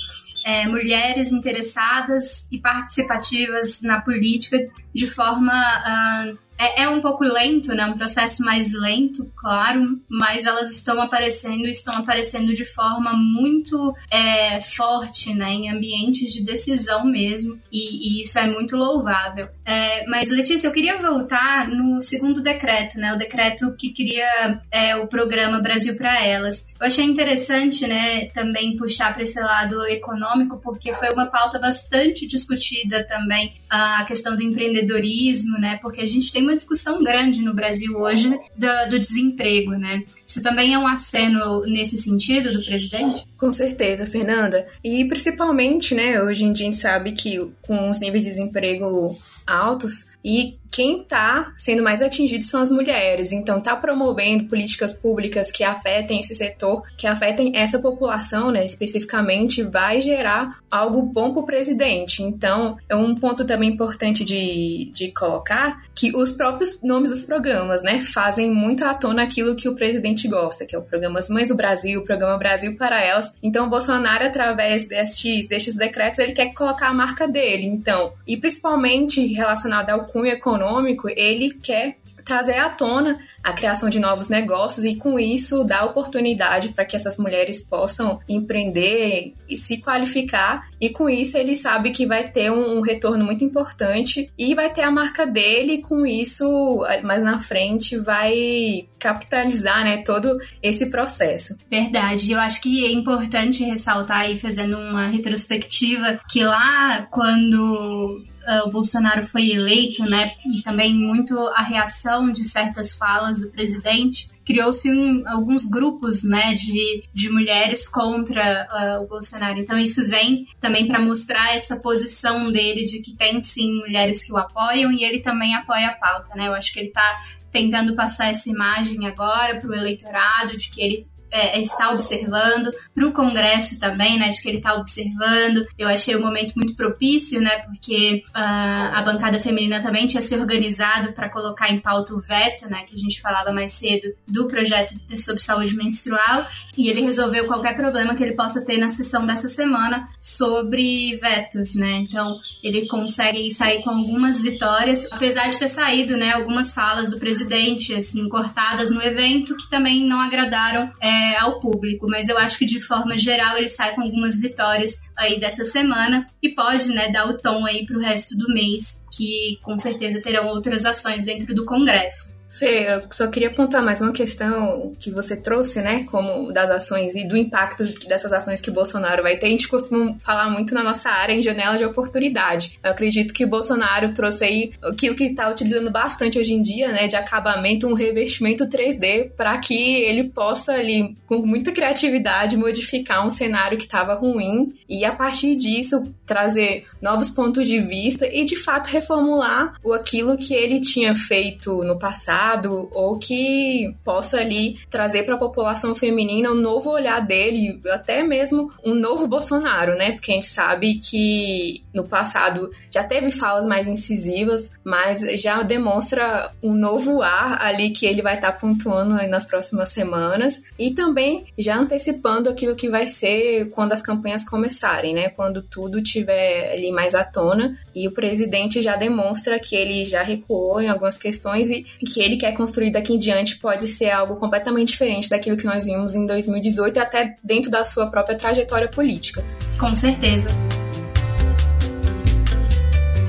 é, 0.44 0.66
mulheres 0.66 1.32
interessadas 1.32 2.48
e 2.50 2.58
participativas 2.58 3.82
na 3.82 4.00
política 4.00 4.58
de 4.94 5.06
forma 5.06 5.52
uh, 5.52 6.38
é, 6.60 6.82
é, 6.82 6.88
um 6.90 7.00
pouco 7.00 7.24
lento, 7.24 7.74
né? 7.74 7.86
Um 7.86 7.96
processo 7.96 8.44
mais 8.44 8.74
lento, 8.74 9.32
claro, 9.34 9.98
mas 10.10 10.44
elas 10.44 10.70
estão 10.70 11.00
aparecendo 11.00 11.66
e 11.66 11.70
estão 11.70 11.94
aparecendo 11.94 12.52
de 12.52 12.66
forma 12.66 13.14
muito 13.14 13.96
é, 14.10 14.60
forte, 14.60 15.32
né? 15.32 15.50
Em 15.50 15.70
ambientes 15.70 16.30
de 16.34 16.44
decisão 16.44 17.06
mesmo, 17.06 17.58
e, 17.72 18.18
e 18.18 18.22
isso 18.22 18.38
é 18.38 18.46
muito 18.46 18.76
louvável. 18.76 19.48
É, 19.64 20.06
mas, 20.06 20.30
Letícia, 20.30 20.68
eu 20.68 20.72
queria 20.72 20.98
voltar 20.98 21.66
no 21.66 22.02
segundo 22.02 22.42
decreto, 22.42 22.98
né? 22.98 23.14
O 23.14 23.18
decreto 23.18 23.74
que 23.76 23.94
cria 23.94 24.60
é, 24.70 24.96
o 24.96 25.06
programa 25.06 25.60
Brasil 25.60 25.96
para 25.96 26.22
Elas. 26.22 26.74
Eu 26.78 26.86
achei 26.86 27.06
interessante, 27.06 27.86
né? 27.86 28.26
Também 28.26 28.76
puxar 28.76 29.14
para 29.14 29.22
esse 29.22 29.40
lado 29.40 29.86
econômico, 29.86 30.60
porque 30.62 30.92
foi 30.92 31.08
uma 31.10 31.26
pauta 31.26 31.58
bastante 31.58 32.26
discutida 32.26 33.06
também 33.06 33.54
a 33.70 34.04
questão 34.04 34.36
do 34.36 34.42
empreendedorismo, 34.42 35.58
né? 35.58 35.78
Porque 35.80 36.02
a 36.02 36.06
gente 36.06 36.30
tem 36.30 36.49
uma 36.50 36.56
discussão 36.56 37.02
grande 37.02 37.40
no 37.40 37.54
Brasil 37.54 37.96
hoje 37.96 38.28
do, 38.56 38.90
do 38.90 38.98
desemprego, 38.98 39.72
né? 39.72 40.02
Isso 40.26 40.42
também 40.42 40.74
é 40.74 40.78
um 40.78 40.86
aceno 40.86 41.62
nesse 41.62 41.96
sentido 41.96 42.52
do 42.52 42.64
presidente? 42.64 43.24
Com 43.38 43.52
certeza, 43.52 44.04
Fernanda. 44.06 44.66
E 44.84 45.04
principalmente, 45.06 45.94
né, 45.94 46.22
hoje 46.22 46.44
em 46.44 46.52
dia 46.52 46.66
a 46.66 46.70
gente 46.70 46.80
sabe 46.80 47.12
que 47.12 47.38
com 47.62 47.90
os 47.90 48.00
níveis 48.00 48.24
de 48.24 48.30
desemprego 48.30 49.16
altos 49.46 50.10
e 50.24 50.58
quem 50.70 51.02
está 51.02 51.52
sendo 51.56 51.82
mais 51.82 52.00
atingido 52.00 52.44
são 52.44 52.62
as 52.62 52.70
mulheres. 52.70 53.32
Então, 53.32 53.58
está 53.58 53.74
promovendo 53.74 54.44
políticas 54.44 54.94
públicas 54.94 55.50
que 55.50 55.64
afetem 55.64 56.20
esse 56.20 56.34
setor, 56.34 56.82
que 56.96 57.06
afetem 57.06 57.56
essa 57.56 57.78
população, 57.78 58.50
né, 58.50 58.64
especificamente, 58.64 59.62
vai 59.62 60.00
gerar 60.00 60.60
algo 60.70 61.02
bom 61.02 61.32
para 61.32 61.42
o 61.42 61.46
presidente. 61.46 62.22
Então, 62.22 62.78
é 62.88 62.94
um 62.94 63.14
ponto 63.16 63.44
também 63.44 63.70
importante 63.70 64.24
de, 64.24 64.90
de 64.94 65.10
colocar 65.10 65.82
que 65.94 66.14
os 66.14 66.30
próprios 66.30 66.80
nomes 66.80 67.10
dos 67.10 67.24
programas, 67.24 67.82
né, 67.82 68.00
fazem 68.00 68.50
muito 68.54 68.84
à 68.84 68.94
tona 68.94 69.24
aquilo 69.24 69.56
que 69.56 69.68
o 69.68 69.74
presidente 69.74 70.28
gosta, 70.28 70.64
que 70.64 70.76
é 70.76 70.78
o 70.78 70.82
programa 70.82 71.18
As 71.18 71.28
Mães 71.28 71.48
do 71.48 71.56
Brasil, 71.56 72.00
o 72.00 72.04
programa 72.04 72.38
Brasil 72.38 72.76
para 72.76 73.04
Elas. 73.04 73.34
Então, 73.42 73.66
o 73.66 73.70
Bolsonaro, 73.70 74.24
através 74.24 74.86
destes, 74.86 75.48
destes 75.48 75.74
decretos, 75.74 76.20
ele 76.20 76.32
quer 76.32 76.52
colocar 76.54 76.88
a 76.88 76.94
marca 76.94 77.26
dele. 77.26 77.66
Então, 77.66 78.12
e 78.26 78.36
principalmente 78.36 79.26
relacionado 79.26 79.90
ao 79.90 80.04
cunho 80.12 80.26
econômico, 80.26 81.08
ele 81.08 81.50
quer 81.50 81.96
trazer 82.24 82.58
à 82.58 82.68
tona 82.70 83.18
a 83.42 83.52
criação 83.52 83.88
de 83.88 83.98
novos 83.98 84.28
negócios 84.28 84.84
e 84.84 84.96
com 84.96 85.18
isso 85.18 85.64
dar 85.64 85.84
oportunidade 85.84 86.70
para 86.70 86.84
que 86.84 86.94
essas 86.94 87.18
mulheres 87.18 87.60
possam 87.60 88.20
empreender 88.28 89.34
e 89.48 89.56
se 89.56 89.78
qualificar 89.78 90.69
e 90.80 90.90
com 90.90 91.08
isso 91.08 91.36
ele 91.36 91.54
sabe 91.54 91.90
que 91.90 92.06
vai 92.06 92.28
ter 92.28 92.50
um, 92.50 92.80
retorno 92.80 93.24
muito 93.24 93.44
importante 93.44 94.30
e 94.38 94.54
vai 94.54 94.72
ter 94.72 94.82
a 94.82 94.90
marca 94.90 95.26
dele 95.26 95.74
e 95.74 95.82
com 95.82 96.06
isso 96.06 96.84
mais 97.02 97.22
na 97.22 97.38
frente 97.38 97.98
vai 97.98 98.88
capitalizar 98.98 99.84
né, 99.84 99.98
todo 99.98 100.38
esse 100.62 100.90
processo. 100.90 101.56
Verdade, 101.70 102.32
eu 102.32 102.38
acho 102.38 102.60
que 102.60 102.84
é 102.84 102.92
importante 102.92 103.64
ressaltar 103.64 104.20
aí 104.20 104.38
fazendo 104.38 104.78
uma 104.78 105.08
retrospectiva 105.08 106.20
que 106.30 106.42
lá 106.42 107.06
quando 107.10 108.22
uh, 108.46 108.68
o 108.68 108.70
Bolsonaro 108.70 109.26
foi 109.26 109.50
eleito, 109.50 110.04
né, 110.04 110.32
e 110.46 110.62
também 110.62 110.94
muito 110.94 111.38
a 111.54 111.62
reação 111.62 112.30
de 112.30 112.44
certas 112.44 112.96
falas 112.96 113.38
do 113.38 113.50
presidente, 113.50 114.28
criou-se 114.44 114.90
um, 114.90 115.28
alguns 115.28 115.70
grupos, 115.70 116.24
né, 116.24 116.54
de, 116.54 117.02
de 117.14 117.30
mulheres 117.30 117.88
contra 117.88 118.66
uh, 118.70 119.04
o 119.04 119.06
Bolsonaro. 119.06 119.58
Então 119.58 119.78
isso 119.78 120.08
vem 120.08 120.46
também 120.60 120.86
para 120.86 121.00
mostrar 121.00 121.54
essa 121.54 121.80
posição 121.80 122.50
dele 122.50 122.84
de 122.84 123.00
que 123.00 123.14
tem 123.14 123.42
sim 123.42 123.78
mulheres 123.78 124.24
que 124.24 124.32
o 124.32 124.36
apoiam 124.36 124.90
e 124.92 125.04
ele 125.04 125.20
também 125.20 125.54
apoia 125.54 125.88
a 125.88 125.94
pauta, 125.94 126.34
né? 126.34 126.48
Eu 126.48 126.54
acho 126.54 126.72
que 126.72 126.80
ele 126.80 126.88
está 126.88 127.20
tentando 127.52 127.96
passar 127.96 128.28
essa 128.28 128.48
imagem 128.48 129.06
agora 129.06 129.60
para 129.60 129.68
o 129.68 129.74
eleitorado 129.74 130.56
de 130.56 130.70
que 130.70 130.80
ele 130.80 131.04
é, 131.30 131.58
é, 131.58 131.60
está 131.60 131.90
observando, 131.92 132.70
para 132.94 133.06
o 133.06 133.12
Congresso 133.12 133.78
também, 133.78 134.18
né, 134.18 134.28
de 134.28 134.40
que 134.40 134.48
ele 134.48 134.58
está 134.58 134.74
observando. 134.74 135.64
Eu 135.78 135.88
achei 135.88 136.16
um 136.16 136.20
momento 136.20 136.54
muito 136.54 136.74
propício, 136.74 137.40
né, 137.40 137.58
porque 137.60 138.22
uh, 138.28 138.94
a 138.94 139.02
bancada 139.02 139.38
feminina 139.38 139.82
também 139.82 140.06
tinha 140.06 140.22
se 140.22 140.34
organizado 140.36 141.12
para 141.12 141.28
colocar 141.28 141.70
em 141.70 141.78
pauta 141.78 142.14
o 142.14 142.20
veto, 142.20 142.68
né, 142.68 142.84
que 142.86 142.94
a 142.94 142.98
gente 142.98 143.20
falava 143.20 143.52
mais 143.52 143.72
cedo, 143.72 144.08
do 144.26 144.48
projeto 144.48 144.94
sobre 145.16 145.40
saúde 145.40 145.76
menstrual, 145.76 146.46
e 146.76 146.88
ele 146.88 147.02
resolveu 147.02 147.46
qualquer 147.46 147.76
problema 147.76 148.14
que 148.14 148.22
ele 148.22 148.34
possa 148.34 148.64
ter 148.64 148.78
na 148.78 148.88
sessão 148.88 149.26
dessa 149.26 149.48
semana 149.48 150.08
sobre 150.20 151.16
vetos, 151.16 151.74
né. 151.74 152.04
Então, 152.08 152.38
ele 152.62 152.86
consegue 152.86 153.50
sair 153.52 153.82
com 153.82 153.90
algumas 153.90 154.42
vitórias, 154.42 155.10
apesar 155.12 155.48
de 155.48 155.58
ter 155.58 155.68
saído, 155.68 156.16
né, 156.16 156.32
algumas 156.32 156.74
falas 156.74 157.10
do 157.10 157.18
presidente, 157.18 157.94
assim, 157.94 158.28
cortadas 158.28 158.90
no 158.90 159.02
evento, 159.02 159.56
que 159.56 159.68
também 159.68 160.06
não 160.06 160.20
agradaram. 160.20 160.90
É, 161.00 161.19
é, 161.20 161.36
ao 161.36 161.60
público, 161.60 162.06
mas 162.08 162.28
eu 162.28 162.38
acho 162.38 162.58
que 162.58 162.64
de 162.64 162.80
forma 162.80 163.18
geral 163.18 163.56
ele 163.58 163.68
sai 163.68 163.94
com 163.94 164.02
algumas 164.02 164.40
vitórias 164.40 165.00
aí 165.16 165.38
dessa 165.38 165.64
semana 165.64 166.26
e 166.42 166.48
pode, 166.50 166.88
né, 166.88 167.10
dar 167.12 167.28
o 167.28 167.36
tom 167.36 167.66
aí 167.66 167.84
para 167.84 167.98
o 167.98 168.00
resto 168.00 168.36
do 168.36 168.52
mês, 168.52 169.04
que 169.16 169.58
com 169.62 169.76
certeza 169.76 170.22
terão 170.22 170.48
outras 170.48 170.86
ações 170.86 171.24
dentro 171.24 171.54
do 171.54 171.66
Congresso. 171.66 172.39
Fê, 172.60 172.92
eu 172.92 173.02
só 173.10 173.26
queria 173.26 173.48
apontar 173.48 173.82
mais 173.82 174.02
uma 174.02 174.12
questão 174.12 174.92
que 174.98 175.10
você 175.10 175.34
trouxe, 175.34 175.80
né, 175.80 176.04
como 176.10 176.52
das 176.52 176.68
ações 176.68 177.14
e 177.16 177.26
do 177.26 177.34
impacto 177.34 177.84
dessas 178.06 178.34
ações 178.34 178.60
que 178.60 178.70
Bolsonaro 178.70 179.22
vai 179.22 179.38
ter. 179.38 179.46
A 179.46 179.50
gente 179.50 179.66
costuma 179.66 180.18
falar 180.18 180.50
muito 180.50 180.74
na 180.74 180.84
nossa 180.84 181.08
área 181.08 181.32
em 181.32 181.40
janela 181.40 181.78
de 181.78 181.86
oportunidade. 181.86 182.78
Eu 182.84 182.90
acredito 182.90 183.32
que 183.32 183.46
Bolsonaro 183.46 184.12
trouxe 184.12 184.44
aí 184.44 184.72
aquilo 184.84 185.16
que 185.16 185.24
está 185.24 185.48
utilizando 185.48 185.90
bastante 185.90 186.38
hoje 186.38 186.52
em 186.52 186.60
dia, 186.60 186.92
né, 186.92 187.08
de 187.08 187.16
acabamento, 187.16 187.88
um 187.88 187.94
revestimento 187.94 188.68
3D, 188.68 189.30
para 189.30 189.56
que 189.56 189.94
ele 190.02 190.24
possa 190.24 190.74
ali, 190.74 191.16
com 191.26 191.38
muita 191.38 191.72
criatividade, 191.72 192.58
modificar 192.58 193.26
um 193.26 193.30
cenário 193.30 193.78
que 193.78 193.84
estava 193.84 194.12
ruim 194.12 194.74
e 194.86 195.02
a 195.02 195.12
partir 195.12 195.56
disso 195.56 196.12
trazer 196.26 196.84
novos 197.00 197.30
pontos 197.30 197.66
de 197.66 197.80
vista 197.80 198.26
e 198.26 198.44
de 198.44 198.56
fato 198.56 198.88
reformular 198.88 199.76
o 199.82 199.94
aquilo 199.94 200.36
que 200.36 200.52
ele 200.52 200.78
tinha 200.78 201.14
feito 201.14 201.82
no 201.84 201.98
passado 201.98 202.49
Estado 202.50 202.88
ou 202.92 203.18
que 203.18 203.94
possa 204.04 204.38
ali 204.38 204.78
trazer 204.90 205.22
para 205.24 205.34
a 205.34 205.38
população 205.38 205.94
feminina 205.94 206.50
um 206.50 206.54
novo 206.54 206.90
olhar 206.90 207.20
dele, 207.20 207.80
até 207.90 208.22
mesmo 208.22 208.72
um 208.84 208.94
novo 208.94 209.26
Bolsonaro, 209.26 209.96
né? 209.96 210.12
Porque 210.12 210.32
a 210.32 210.34
gente 210.34 210.46
sabe 210.46 210.94
que 210.94 211.82
no 211.94 212.04
passado 212.04 212.70
já 212.90 213.04
teve 213.04 213.30
falas 213.30 213.66
mais 213.66 213.86
incisivas, 213.86 214.72
mas 214.84 215.20
já 215.40 215.62
demonstra 215.62 216.50
um 216.62 216.72
novo 216.72 217.22
ar 217.22 217.62
ali 217.62 217.90
que 217.90 218.06
ele 218.06 218.22
vai 218.22 218.34
estar 218.34 218.52
tá 218.52 218.58
pontuando 218.58 219.14
nas 219.28 219.44
próximas 219.44 219.90
semanas 219.90 220.62
e 220.78 220.92
também 220.92 221.44
já 221.58 221.76
antecipando 221.76 222.48
aquilo 222.48 222.74
que 222.74 222.88
vai 222.88 223.06
ser 223.06 223.70
quando 223.70 223.92
as 223.92 224.02
campanhas 224.02 224.48
começarem, 224.48 225.14
né? 225.14 225.28
Quando 225.28 225.62
tudo 225.62 226.02
tiver 226.02 226.72
ali 226.72 226.90
mais 226.90 227.14
à 227.14 227.24
tona 227.24 227.78
e 227.94 228.08
o 228.08 228.12
presidente 228.12 228.82
já 228.82 228.96
demonstra 228.96 229.58
que 229.58 229.76
ele 229.76 230.04
já 230.04 230.22
recuou 230.22 230.80
em 230.80 230.88
algumas 230.88 231.16
questões 231.16 231.70
e 231.70 231.82
que 231.82 232.20
ele 232.20 232.39
quer 232.40 232.52
construir 232.52 232.90
daqui 232.90 233.14
em 233.14 233.18
diante 233.18 233.58
pode 233.58 233.86
ser 233.86 234.10
algo 234.10 234.36
completamente 234.36 234.88
diferente 234.88 235.28
daquilo 235.28 235.56
que 235.56 235.64
nós 235.64 235.84
vimos 235.84 236.14
em 236.14 236.26
2018 236.26 236.96
e 236.96 237.00
até 237.00 237.36
dentro 237.44 237.70
da 237.70 237.84
sua 237.84 238.10
própria 238.10 238.36
trajetória 238.36 238.88
política. 238.88 239.44
Com 239.78 239.94
certeza. 239.94 240.48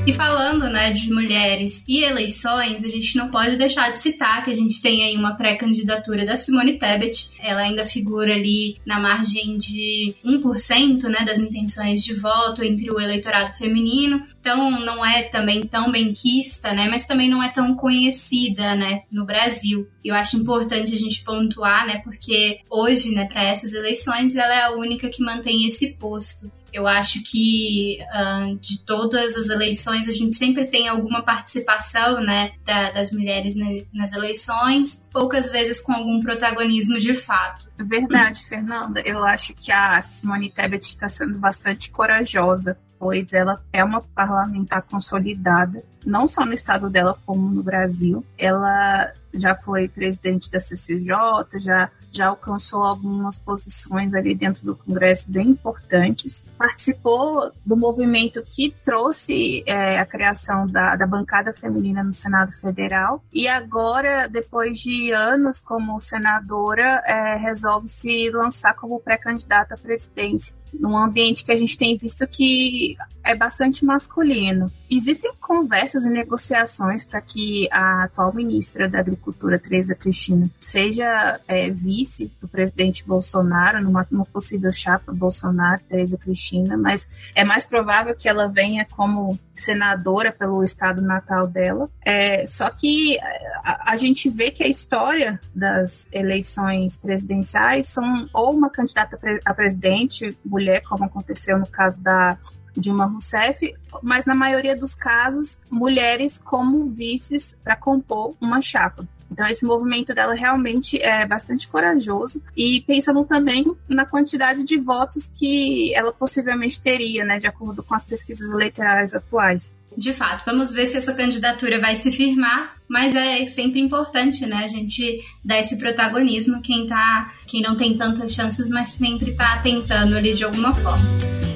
E 0.03 0.11
falando, 0.11 0.67
né, 0.67 0.91
de 0.91 1.13
mulheres 1.13 1.85
e 1.87 2.03
eleições, 2.03 2.83
a 2.83 2.87
gente 2.87 3.15
não 3.15 3.29
pode 3.29 3.55
deixar 3.55 3.91
de 3.91 3.99
citar 3.99 4.43
que 4.43 4.49
a 4.49 4.53
gente 4.53 4.81
tem 4.81 5.03
aí 5.03 5.15
uma 5.15 5.35
pré-candidatura 5.35 6.25
da 6.25 6.35
Simone 6.35 6.79
Tebet. 6.79 7.29
Ela 7.39 7.61
ainda 7.61 7.85
figura 7.85 8.33
ali 8.33 8.77
na 8.83 8.99
margem 8.99 9.59
de 9.59 10.15
1%, 10.25 11.03
né, 11.03 11.23
das 11.23 11.37
intenções 11.37 12.03
de 12.03 12.15
voto 12.15 12.63
entre 12.63 12.91
o 12.91 12.99
eleitorado 12.99 13.55
feminino. 13.55 14.23
Então, 14.39 14.71
não 14.71 15.05
é 15.05 15.23
também 15.29 15.61
tão 15.67 15.91
benquista, 15.91 16.73
né, 16.73 16.87
mas 16.89 17.05
também 17.05 17.29
não 17.29 17.43
é 17.43 17.49
tão 17.49 17.75
conhecida, 17.75 18.73
né, 18.73 19.03
no 19.11 19.23
Brasil. 19.23 19.87
E 20.03 20.07
eu 20.07 20.15
acho 20.15 20.35
importante 20.35 20.95
a 20.95 20.97
gente 20.97 21.23
pontuar, 21.23 21.85
né, 21.85 22.01
porque 22.03 22.61
hoje, 22.71 23.13
né, 23.13 23.25
para 23.25 23.43
essas 23.43 23.71
eleições, 23.71 24.35
ela 24.35 24.53
é 24.53 24.63
a 24.63 24.71
única 24.71 25.09
que 25.09 25.23
mantém 25.23 25.67
esse 25.67 25.93
posto. 25.97 26.51
Eu 26.73 26.87
acho 26.87 27.23
que 27.23 27.99
uh, 28.01 28.55
de 28.57 28.79
todas 28.79 29.35
as 29.35 29.49
eleições 29.49 30.07
a 30.07 30.11
gente 30.11 30.35
sempre 30.35 30.65
tem 30.65 30.87
alguma 30.87 31.21
participação, 31.23 32.21
né, 32.21 32.53
da, 32.65 32.91
das 32.91 33.11
mulheres 33.11 33.55
nas 33.93 34.13
eleições, 34.13 35.07
poucas 35.11 35.51
vezes 35.51 35.79
com 35.79 35.93
algum 35.93 36.19
protagonismo 36.19 36.99
de 36.99 37.13
fato. 37.13 37.71
Verdade, 37.77 38.45
Fernanda. 38.45 39.01
Eu 39.01 39.23
acho 39.23 39.53
que 39.53 39.71
a 39.71 39.99
Simone 40.01 40.49
Tebet 40.49 40.85
está 40.85 41.07
sendo 41.07 41.37
bastante 41.37 41.89
corajosa, 41.89 42.77
pois 42.99 43.33
ela 43.33 43.61
é 43.73 43.83
uma 43.83 44.01
parlamentar 44.01 44.83
consolidada, 44.83 45.83
não 46.05 46.27
só 46.27 46.45
no 46.45 46.53
estado 46.53 46.89
dela 46.89 47.17
como 47.25 47.49
no 47.49 47.63
Brasil. 47.63 48.23
Ela 48.37 49.11
já 49.33 49.55
foi 49.55 49.87
presidente 49.87 50.49
da 50.51 50.59
CCJ, 50.59 51.15
já 51.55 51.89
já 52.11 52.27
alcançou 52.27 52.83
algumas 52.83 53.39
posições 53.39 54.13
ali 54.13 54.35
dentro 54.35 54.65
do 54.65 54.75
Congresso 54.75 55.31
bem 55.31 55.49
importantes. 55.49 56.45
Participou 56.57 57.51
do 57.65 57.77
movimento 57.77 58.43
que 58.43 58.75
trouxe 58.83 59.63
é, 59.65 59.99
a 59.99 60.05
criação 60.05 60.67
da, 60.67 60.95
da 60.95 61.07
bancada 61.07 61.53
feminina 61.53 62.03
no 62.03 62.13
Senado 62.13 62.51
Federal 62.51 63.23
e 63.31 63.47
agora, 63.47 64.27
depois 64.27 64.79
de 64.79 65.11
anos 65.11 65.59
como 65.59 65.99
senadora, 65.99 67.01
é, 67.05 67.37
resolve 67.37 67.87
se 67.87 68.29
lançar 68.29 68.73
como 68.73 68.99
pré-candidata 68.99 69.75
à 69.75 69.77
presidência 69.77 70.60
num 70.73 70.97
ambiente 70.97 71.43
que 71.43 71.51
a 71.51 71.55
gente 71.55 71.77
tem 71.77 71.97
visto 71.97 72.27
que 72.27 72.95
é 73.23 73.35
bastante 73.35 73.85
masculino. 73.85 74.71
Existem 74.89 75.31
conversas 75.39 76.05
e 76.05 76.09
negociações 76.09 77.03
para 77.03 77.21
que 77.21 77.67
a 77.71 78.03
atual 78.03 78.33
ministra 78.33 78.89
da 78.89 78.99
Agricultura, 78.99 79.59
Tereza 79.59 79.95
Cristina, 79.95 80.49
seja 80.57 81.39
é, 81.47 81.69
vice 81.69 82.31
do 82.41 82.47
presidente 82.47 83.05
Bolsonaro, 83.05 83.81
numa, 83.81 84.05
numa 84.09 84.25
possível 84.25 84.71
chapa 84.71 85.13
Bolsonaro, 85.13 85.81
Tereza 85.87 86.17
Cristina, 86.17 86.75
mas 86.77 87.07
é 87.35 87.43
mais 87.43 87.63
provável 87.63 88.15
que 88.15 88.27
ela 88.27 88.47
venha 88.47 88.85
como 88.85 89.37
senadora 89.61 90.31
pelo 90.31 90.63
estado 90.63 91.01
natal 91.01 91.47
dela. 91.47 91.89
É, 92.03 92.45
só 92.45 92.69
que 92.69 93.19
a, 93.63 93.91
a, 93.91 93.97
gente 93.97 94.29
vê 94.29 94.51
que 94.51 94.63
a 94.63 94.67
história 94.67 95.39
das 95.55 96.07
eleições 96.11 96.97
presidenciais 96.97 97.87
são 97.87 98.27
ou 98.33 98.51
uma 98.51 98.69
candidata 98.69 99.19
a 99.45 99.53
presidente, 99.53 100.37
mulher, 100.43 100.81
como 100.81 101.05
aconteceu 101.05 101.57
no 101.57 101.67
caso 101.67 102.01
da 102.01 102.37
Dilma 102.75 103.05
Rousseff, 103.05 103.73
mas 104.01 104.25
na 104.25 104.33
maioria 104.33 104.75
dos 104.75 104.95
casos, 104.95 105.59
mulheres 105.69 106.37
como 106.37 106.85
vices 106.85 107.57
para 107.63 107.75
compor 107.75 108.35
uma 108.39 108.61
chapa. 108.61 109.05
Então, 109.31 109.47
esse 109.47 109.65
movimento 109.65 110.13
dela 110.13 110.33
realmente 110.33 111.01
é 111.01 111.25
bastante 111.25 111.67
corajoso 111.67 112.43
e 112.55 112.81
pensando 112.81 113.23
também 113.23 113.71
na 113.87 114.05
quantidade 114.05 114.63
de 114.63 114.77
votos 114.77 115.27
que 115.27 115.95
ela 115.95 116.11
possivelmente 116.11 116.81
teria, 116.81 117.23
né, 117.23 117.37
de 117.37 117.47
acordo 117.47 117.81
com 117.81 117.95
as 117.95 118.05
pesquisas 118.05 118.51
eleitorais 118.51 119.13
atuais. 119.13 119.75
De 119.95 120.13
fato, 120.13 120.43
vamos 120.45 120.71
ver 120.71 120.85
se 120.85 120.97
essa 120.97 121.13
candidatura 121.13 121.79
vai 121.79 121.95
se 121.95 122.11
firmar, 122.11 122.73
mas 122.87 123.15
é 123.15 123.45
sempre 123.47 123.79
importante, 123.79 124.45
né, 124.45 124.63
a 124.63 124.67
gente 124.67 125.19
dar 125.43 125.59
esse 125.59 125.77
protagonismo 125.77 126.61
quem 126.61 126.87
tá, 126.87 127.31
quem 127.47 127.61
não 127.61 127.75
tem 127.75 127.97
tantas 127.97 128.33
chances, 128.33 128.69
mas 128.69 128.89
sempre 128.89 129.33
tá 129.33 129.59
tentando 129.61 130.15
ali 130.15 130.33
de 130.33 130.43
alguma 130.43 130.73
forma. 130.75 131.50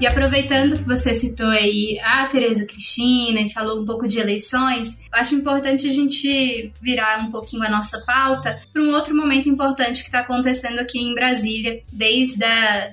E 0.00 0.06
aproveitando 0.06 0.78
que 0.78 0.84
você 0.84 1.12
citou 1.12 1.46
aí 1.46 2.00
a 2.02 2.26
Tereza 2.26 2.64
Cristina 2.64 3.38
e 3.42 3.52
falou 3.52 3.82
um 3.82 3.84
pouco 3.84 4.06
de 4.06 4.18
eleições, 4.18 5.06
acho 5.12 5.34
importante 5.34 5.86
a 5.86 5.90
gente 5.90 6.72
virar 6.80 7.20
um 7.20 7.30
pouquinho 7.30 7.62
a 7.62 7.68
nossa 7.68 8.02
pauta 8.06 8.62
para 8.72 8.82
um 8.82 8.94
outro 8.94 9.14
momento 9.14 9.46
importante 9.46 10.00
que 10.00 10.08
está 10.08 10.20
acontecendo 10.20 10.78
aqui 10.78 10.98
em 10.98 11.14
Brasília, 11.14 11.82
desde 11.92 12.46